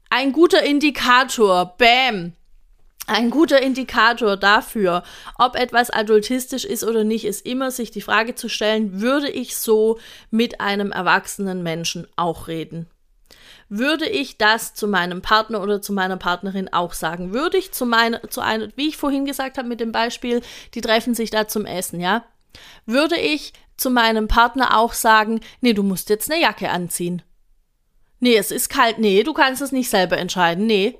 Ein 0.08 0.32
guter 0.32 0.62
Indikator, 0.62 1.74
bam! 1.76 2.34
Ein 3.08 3.30
guter 3.30 3.60
Indikator 3.60 4.36
dafür, 4.36 5.02
ob 5.36 5.56
etwas 5.56 5.90
adultistisch 5.90 6.64
ist 6.64 6.84
oder 6.84 7.02
nicht, 7.02 7.24
ist 7.24 7.44
immer 7.44 7.72
sich 7.72 7.90
die 7.90 8.00
Frage 8.00 8.36
zu 8.36 8.48
stellen, 8.48 9.00
würde 9.00 9.28
ich 9.28 9.56
so 9.56 9.98
mit 10.30 10.60
einem 10.60 10.92
erwachsenen 10.92 11.64
Menschen 11.64 12.06
auch 12.14 12.46
reden? 12.46 12.91
Würde 13.74 14.06
ich 14.06 14.36
das 14.36 14.74
zu 14.74 14.86
meinem 14.86 15.22
Partner 15.22 15.62
oder 15.62 15.80
zu 15.80 15.94
meiner 15.94 16.18
Partnerin 16.18 16.70
auch 16.70 16.92
sagen. 16.92 17.32
Würde 17.32 17.56
ich 17.56 17.72
zu 17.72 17.86
meiner, 17.86 18.28
zu 18.28 18.42
einer, 18.42 18.68
wie 18.76 18.88
ich 18.88 18.98
vorhin 18.98 19.24
gesagt 19.24 19.56
habe 19.56 19.66
mit 19.66 19.80
dem 19.80 19.92
Beispiel, 19.92 20.42
die 20.74 20.82
treffen 20.82 21.14
sich 21.14 21.30
da 21.30 21.48
zum 21.48 21.64
Essen, 21.64 21.98
ja? 21.98 22.22
Würde 22.84 23.16
ich 23.16 23.54
zu 23.78 23.88
meinem 23.88 24.28
Partner 24.28 24.76
auch 24.76 24.92
sagen, 24.92 25.40
nee, 25.62 25.72
du 25.72 25.82
musst 25.82 26.10
jetzt 26.10 26.30
eine 26.30 26.42
Jacke 26.42 26.68
anziehen. 26.68 27.22
Nee, 28.20 28.36
es 28.36 28.50
ist 28.50 28.68
kalt. 28.68 28.98
Nee, 28.98 29.22
du 29.22 29.32
kannst 29.32 29.62
es 29.62 29.72
nicht 29.72 29.88
selber 29.88 30.18
entscheiden. 30.18 30.66
Nee. 30.66 30.98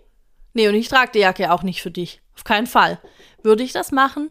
Nee, 0.54 0.66
und 0.68 0.74
ich 0.74 0.88
trage 0.88 1.12
die 1.12 1.20
Jacke 1.20 1.52
auch 1.52 1.62
nicht 1.62 1.82
für 1.82 1.90
dich. 1.90 2.22
Auf 2.34 2.44
keinen 2.44 2.66
Fall. 2.66 2.98
Würde 3.42 3.62
ich 3.62 3.72
das 3.72 3.92
machen? 3.92 4.30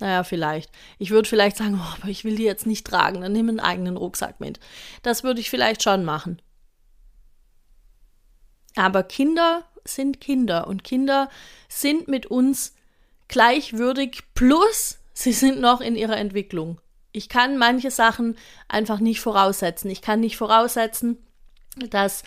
Naja, 0.00 0.24
vielleicht. 0.24 0.72
Ich 0.98 1.10
würde 1.10 1.28
vielleicht 1.28 1.56
sagen, 1.56 1.80
oh, 1.80 1.94
aber 2.00 2.08
ich 2.08 2.24
will 2.24 2.34
die 2.34 2.42
jetzt 2.42 2.66
nicht 2.66 2.84
tragen, 2.84 3.20
dann 3.20 3.30
nimm 3.30 3.48
einen 3.48 3.60
eigenen 3.60 3.96
Rucksack 3.96 4.40
mit. 4.40 4.58
Das 5.04 5.22
würde 5.22 5.40
ich 5.40 5.50
vielleicht 5.50 5.84
schon 5.84 6.04
machen. 6.04 6.42
Aber 8.76 9.02
Kinder 9.02 9.64
sind 9.84 10.20
Kinder 10.20 10.66
und 10.66 10.84
Kinder 10.84 11.28
sind 11.68 12.08
mit 12.08 12.26
uns 12.26 12.74
gleichwürdig 13.28 14.22
plus 14.34 14.98
sie 15.12 15.32
sind 15.32 15.60
noch 15.60 15.80
in 15.80 15.96
ihrer 15.96 16.16
Entwicklung. 16.16 16.78
Ich 17.12 17.28
kann 17.28 17.58
manche 17.58 17.90
Sachen 17.90 18.36
einfach 18.68 18.98
nicht 18.98 19.20
voraussetzen. 19.20 19.90
Ich 19.90 20.00
kann 20.00 20.20
nicht 20.20 20.36
voraussetzen, 20.36 21.18
dass 21.90 22.22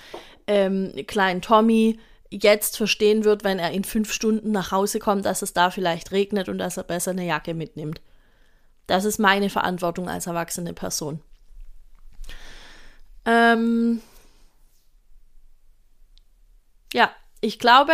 ähm, 0.48 0.94
kleinen 1.08 1.42
Tommy 1.42 2.00
jetzt 2.30 2.78
verstehen 2.78 3.24
wird, 3.24 3.44
wenn 3.44 3.60
er 3.60 3.72
in 3.72 3.84
fünf 3.84 4.12
Stunden 4.12 4.52
nach 4.52 4.72
Hause 4.72 5.00
kommt, 5.00 5.26
dass 5.26 5.42
es 5.42 5.54
da 5.54 5.70
vielleicht 5.72 6.12
regnet 6.12 6.50
und 6.50 6.58
dass 6.58 6.78
er 6.78 6.84
besser 6.84 7.12
eine 7.12 7.26
Jacke 7.26 7.54
mitnimmt. 7.54 8.02
Das 8.88 9.06
ist 9.06 9.20
meine 9.20 9.50
Verantwortung 9.50 10.10
als 10.10 10.28
erwachsene 10.28 10.74
Person. 10.74 11.22
Ähm 13.26 14.02
ja, 16.96 17.12
ich 17.42 17.60
glaube, 17.60 17.92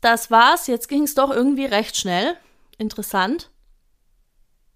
das 0.00 0.30
war's. 0.30 0.66
Jetzt 0.66 0.88
ging 0.88 1.02
es 1.02 1.14
doch 1.14 1.30
irgendwie 1.30 1.66
recht 1.66 1.94
schnell. 1.94 2.38
Interessant. 2.78 3.50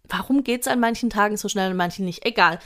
Warum 0.04 0.44
geht 0.44 0.60
es 0.60 0.68
an 0.68 0.80
manchen 0.80 1.08
Tagen 1.08 1.38
so 1.38 1.48
schnell 1.48 1.70
und 1.70 1.78
manchen 1.78 2.04
nicht? 2.04 2.26
Egal. 2.26 2.58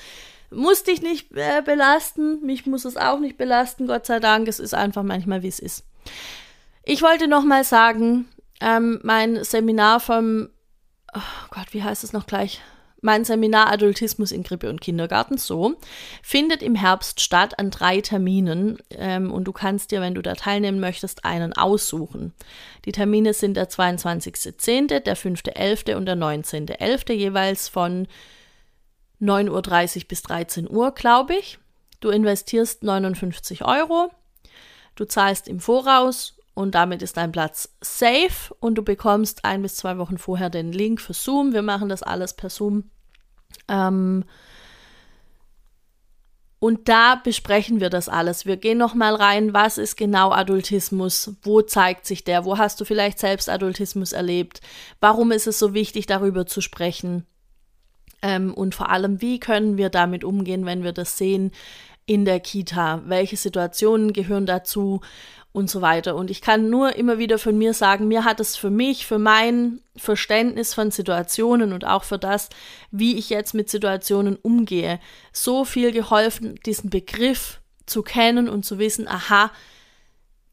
Muss 0.50 0.82
dich 0.82 1.02
nicht 1.02 1.30
äh, 1.36 1.62
belasten. 1.64 2.44
Mich 2.44 2.66
muss 2.66 2.84
es 2.84 2.96
auch 2.96 3.20
nicht 3.20 3.38
belasten, 3.38 3.86
Gott 3.86 4.06
sei 4.06 4.18
Dank. 4.18 4.48
Es 4.48 4.58
ist 4.58 4.74
einfach 4.74 5.04
manchmal, 5.04 5.44
wie 5.44 5.48
es 5.48 5.60
ist. 5.60 5.84
Ich 6.82 7.00
wollte 7.00 7.28
noch 7.28 7.44
mal 7.44 7.62
sagen, 7.62 8.28
ähm, 8.60 8.98
mein 9.04 9.44
Seminar 9.44 10.00
vom, 10.00 10.48
oh 11.14 11.48
Gott, 11.50 11.74
wie 11.74 11.84
heißt 11.84 12.02
es 12.02 12.12
noch 12.12 12.26
gleich? 12.26 12.60
Mein 13.06 13.24
Seminar 13.24 13.70
Adultismus 13.70 14.32
in 14.32 14.42
Krippe 14.42 14.68
und 14.68 14.80
Kindergarten, 14.80 15.38
so, 15.38 15.76
findet 16.24 16.60
im 16.60 16.74
Herbst 16.74 17.20
statt 17.20 17.56
an 17.56 17.70
drei 17.70 18.00
Terminen 18.00 18.78
ähm, 18.90 19.30
und 19.30 19.44
du 19.44 19.52
kannst 19.52 19.92
dir, 19.92 20.00
wenn 20.00 20.16
du 20.16 20.22
da 20.22 20.34
teilnehmen 20.34 20.80
möchtest, 20.80 21.24
einen 21.24 21.52
aussuchen. 21.52 22.34
Die 22.84 22.90
Termine 22.90 23.32
sind 23.32 23.56
der 23.56 23.70
22.10., 23.70 24.98
der 24.98 25.16
5.11. 25.16 25.94
und 25.94 26.06
der 26.06 26.16
19.11. 26.16 27.12
jeweils 27.12 27.68
von 27.68 28.08
9.30 29.22 29.50
Uhr 29.50 30.08
bis 30.08 30.22
13 30.22 30.68
Uhr, 30.68 30.90
glaube 30.90 31.36
ich. 31.36 31.60
Du 32.00 32.08
investierst 32.08 32.82
59 32.82 33.64
Euro, 33.64 34.10
du 34.96 35.04
zahlst 35.04 35.46
im 35.46 35.60
Voraus 35.60 36.34
und 36.54 36.74
damit 36.74 37.02
ist 37.02 37.18
dein 37.18 37.30
Platz 37.30 37.68
safe 37.80 38.52
und 38.58 38.74
du 38.74 38.82
bekommst 38.82 39.44
ein 39.44 39.62
bis 39.62 39.76
zwei 39.76 39.96
Wochen 39.96 40.18
vorher 40.18 40.50
den 40.50 40.72
Link 40.72 41.00
für 41.00 41.14
Zoom. 41.14 41.52
Wir 41.52 41.62
machen 41.62 41.88
das 41.88 42.02
alles 42.02 42.34
per 42.34 42.50
Zoom. 42.50 42.90
Ähm 43.68 44.24
und 46.58 46.88
da 46.88 47.16
besprechen 47.16 47.80
wir 47.80 47.90
das 47.90 48.08
alles. 48.08 48.46
Wir 48.46 48.56
gehen 48.56 48.78
nochmal 48.78 49.14
rein, 49.14 49.52
was 49.52 49.76
ist 49.76 49.96
genau 49.96 50.32
Adultismus? 50.32 51.36
Wo 51.42 51.60
zeigt 51.60 52.06
sich 52.06 52.24
der? 52.24 52.44
Wo 52.44 52.56
hast 52.56 52.80
du 52.80 52.84
vielleicht 52.84 53.18
selbst 53.18 53.50
Adultismus 53.50 54.12
erlebt? 54.12 54.62
Warum 55.00 55.32
ist 55.32 55.46
es 55.46 55.58
so 55.58 55.74
wichtig, 55.74 56.06
darüber 56.06 56.46
zu 56.46 56.60
sprechen? 56.60 57.26
Ähm, 58.22 58.54
und 58.54 58.74
vor 58.74 58.88
allem, 58.88 59.20
wie 59.20 59.38
können 59.38 59.76
wir 59.76 59.90
damit 59.90 60.24
umgehen, 60.24 60.64
wenn 60.64 60.82
wir 60.82 60.92
das 60.92 61.18
sehen 61.18 61.52
in 62.06 62.24
der 62.24 62.40
Kita? 62.40 63.02
Welche 63.04 63.36
Situationen 63.36 64.14
gehören 64.14 64.46
dazu? 64.46 65.02
Und 65.56 65.70
so 65.70 65.80
weiter. 65.80 66.16
Und 66.16 66.30
ich 66.30 66.42
kann 66.42 66.68
nur 66.68 66.96
immer 66.96 67.16
wieder 67.16 67.38
von 67.38 67.56
mir 67.56 67.72
sagen, 67.72 68.08
mir 68.08 68.24
hat 68.24 68.40
es 68.40 68.56
für 68.56 68.68
mich, 68.68 69.06
für 69.06 69.18
mein 69.18 69.80
Verständnis 69.96 70.74
von 70.74 70.90
Situationen 70.90 71.72
und 71.72 71.86
auch 71.86 72.04
für 72.04 72.18
das, 72.18 72.50
wie 72.90 73.16
ich 73.16 73.30
jetzt 73.30 73.54
mit 73.54 73.70
Situationen 73.70 74.36
umgehe, 74.36 75.00
so 75.32 75.64
viel 75.64 75.92
geholfen, 75.92 76.56
diesen 76.66 76.90
Begriff 76.90 77.62
zu 77.86 78.02
kennen 78.02 78.50
und 78.50 78.66
zu 78.66 78.78
wissen, 78.78 79.08
aha, 79.08 79.50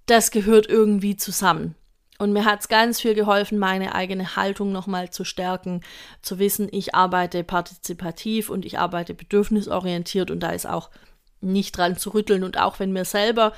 das 0.06 0.32
gehört 0.32 0.68
irgendwie 0.68 1.18
zusammen. 1.18 1.76
Und 2.18 2.32
mir 2.32 2.46
hat 2.46 2.62
es 2.62 2.70
ganz 2.70 3.02
viel 3.02 3.14
geholfen, 3.14 3.60
meine 3.60 3.96
eigene 3.96 4.38
Haltung 4.38 4.72
nochmal 4.72 5.10
zu 5.10 5.26
stärken, 5.26 5.82
zu 6.22 6.40
wissen, 6.40 6.70
ich 6.72 6.96
arbeite 6.96 7.44
partizipativ 7.44 8.50
und 8.50 8.64
ich 8.64 8.80
arbeite 8.80 9.14
bedürfnisorientiert 9.14 10.32
und 10.32 10.40
da 10.40 10.52
ist 10.52 10.66
auch 10.66 10.90
nicht 11.42 11.78
dran 11.78 11.98
zu 11.98 12.12
rütteln. 12.12 12.46
Und 12.46 12.58
auch 12.58 12.80
wenn 12.80 12.94
mir 12.94 13.04
selber 13.04 13.52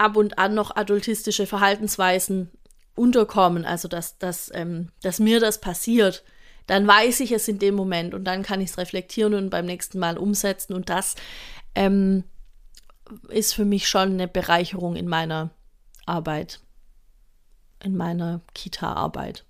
ab 0.00 0.16
und 0.16 0.38
an 0.38 0.54
noch 0.54 0.74
adultistische 0.74 1.46
Verhaltensweisen 1.46 2.50
unterkommen, 2.94 3.64
also 3.64 3.86
dass, 3.86 4.18
dass, 4.18 4.50
ähm, 4.54 4.88
dass 5.02 5.20
mir 5.20 5.40
das 5.40 5.60
passiert, 5.60 6.24
dann 6.66 6.86
weiß 6.86 7.20
ich 7.20 7.32
es 7.32 7.48
in 7.48 7.58
dem 7.58 7.74
Moment 7.74 8.14
und 8.14 8.24
dann 8.24 8.42
kann 8.42 8.60
ich 8.60 8.70
es 8.70 8.78
reflektieren 8.78 9.34
und 9.34 9.50
beim 9.50 9.66
nächsten 9.66 9.98
Mal 9.98 10.18
umsetzen 10.18 10.74
und 10.74 10.88
das 10.88 11.16
ähm, 11.74 12.24
ist 13.28 13.54
für 13.54 13.64
mich 13.64 13.88
schon 13.88 14.12
eine 14.12 14.28
Bereicherung 14.28 14.96
in 14.96 15.08
meiner 15.08 15.50
Arbeit, 16.06 16.60
in 17.82 17.96
meiner 17.96 18.40
Kita-Arbeit. 18.54 19.44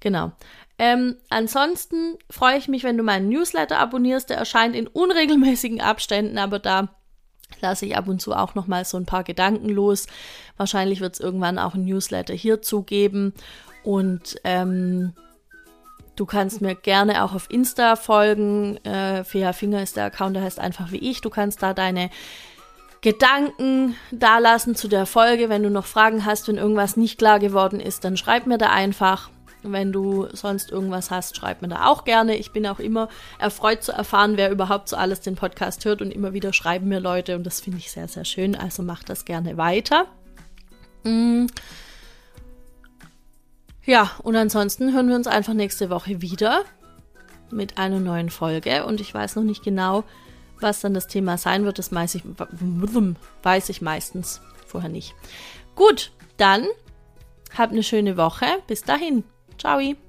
Genau. 0.00 0.32
Ähm, 0.78 1.16
ansonsten 1.28 2.18
freue 2.30 2.58
ich 2.58 2.66
mich, 2.68 2.82
wenn 2.82 2.96
du 2.96 3.04
meinen 3.04 3.28
Newsletter 3.28 3.78
abonnierst. 3.78 4.28
Der 4.30 4.38
erscheint 4.38 4.74
in 4.74 4.86
unregelmäßigen 4.86 5.80
Abständen, 5.80 6.36
aber 6.36 6.58
da 6.58 6.94
lasse 7.60 7.86
ich 7.86 7.96
ab 7.96 8.08
und 8.08 8.20
zu 8.20 8.32
auch 8.32 8.54
noch 8.54 8.66
mal 8.66 8.84
so 8.84 8.96
ein 8.96 9.06
paar 9.06 9.24
Gedanken 9.24 9.68
los. 9.68 10.06
Wahrscheinlich 10.56 11.00
wird 11.00 11.14
es 11.14 11.20
irgendwann 11.20 11.58
auch 11.58 11.74
ein 11.74 11.84
Newsletter 11.84 12.34
hierzu 12.34 12.82
geben 12.82 13.34
und 13.82 14.36
ähm, 14.44 15.12
Du 16.16 16.26
kannst 16.26 16.60
mir 16.60 16.76
gerne 16.76 17.24
auch 17.24 17.34
auf 17.34 17.50
Insta 17.50 17.96
folgen. 17.96 18.76
Äh, 18.84 19.24
Fea 19.24 19.52
Finger 19.52 19.82
ist 19.82 19.96
der 19.96 20.04
Account, 20.04 20.36
der 20.36 20.44
heißt 20.44 20.60
einfach 20.60 20.92
wie 20.92 21.10
ich. 21.10 21.20
Du 21.20 21.30
kannst 21.30 21.62
da 21.62 21.74
deine 21.74 22.08
Gedanken 23.00 23.96
dalassen 24.12 24.76
zu 24.76 24.86
der 24.86 25.06
Folge. 25.06 25.48
Wenn 25.48 25.64
du 25.64 25.70
noch 25.70 25.86
Fragen 25.86 26.24
hast, 26.24 26.46
wenn 26.46 26.56
irgendwas 26.56 26.96
nicht 26.96 27.18
klar 27.18 27.40
geworden 27.40 27.80
ist, 27.80 28.04
dann 28.04 28.16
schreib 28.16 28.46
mir 28.46 28.58
da 28.58 28.70
einfach. 28.70 29.28
Wenn 29.66 29.92
du 29.92 30.28
sonst 30.32 30.70
irgendwas 30.70 31.10
hast, 31.10 31.36
schreib 31.36 31.62
mir 31.62 31.68
da 31.68 31.86
auch 31.86 32.04
gerne. 32.04 32.36
Ich 32.36 32.52
bin 32.52 32.66
auch 32.66 32.78
immer 32.78 33.08
erfreut 33.38 33.82
zu 33.82 33.92
erfahren, 33.92 34.36
wer 34.36 34.50
überhaupt 34.50 34.88
so 34.88 34.96
alles 34.96 35.20
den 35.20 35.36
Podcast 35.36 35.84
hört 35.84 36.02
und 36.02 36.10
immer 36.10 36.34
wieder 36.34 36.52
schreiben 36.52 36.88
mir 36.88 37.00
Leute 37.00 37.34
und 37.34 37.44
das 37.44 37.60
finde 37.60 37.78
ich 37.78 37.90
sehr, 37.90 38.08
sehr 38.08 38.24
schön. 38.24 38.54
Also 38.54 38.82
mach 38.82 39.02
das 39.02 39.24
gerne 39.24 39.56
weiter. 39.56 40.06
Mm. 41.04 41.46
Ja, 43.84 44.10
und 44.22 44.36
ansonsten 44.36 44.94
hören 44.94 45.08
wir 45.08 45.16
uns 45.16 45.26
einfach 45.26 45.54
nächste 45.54 45.90
Woche 45.90 46.22
wieder 46.22 46.64
mit 47.50 47.78
einer 47.78 48.00
neuen 48.00 48.30
Folge 48.30 48.84
und 48.84 49.00
ich 49.00 49.12
weiß 49.12 49.36
noch 49.36 49.42
nicht 49.42 49.62
genau, 49.62 50.04
was 50.60 50.80
dann 50.80 50.94
das 50.94 51.06
Thema 51.06 51.38
sein 51.38 51.64
wird. 51.64 51.78
Das 51.78 51.92
weiß 51.92 52.14
ich, 52.14 52.22
weiß 53.42 53.68
ich 53.68 53.82
meistens 53.82 54.40
vorher 54.66 54.90
nicht. 54.90 55.14
Gut, 55.74 56.12
dann 56.36 56.66
habt 57.56 57.72
eine 57.72 57.82
schöne 57.82 58.16
Woche. 58.16 58.46
Bis 58.66 58.82
dahin. 58.82 59.24
Tchau 59.64 59.80
e 59.80 60.03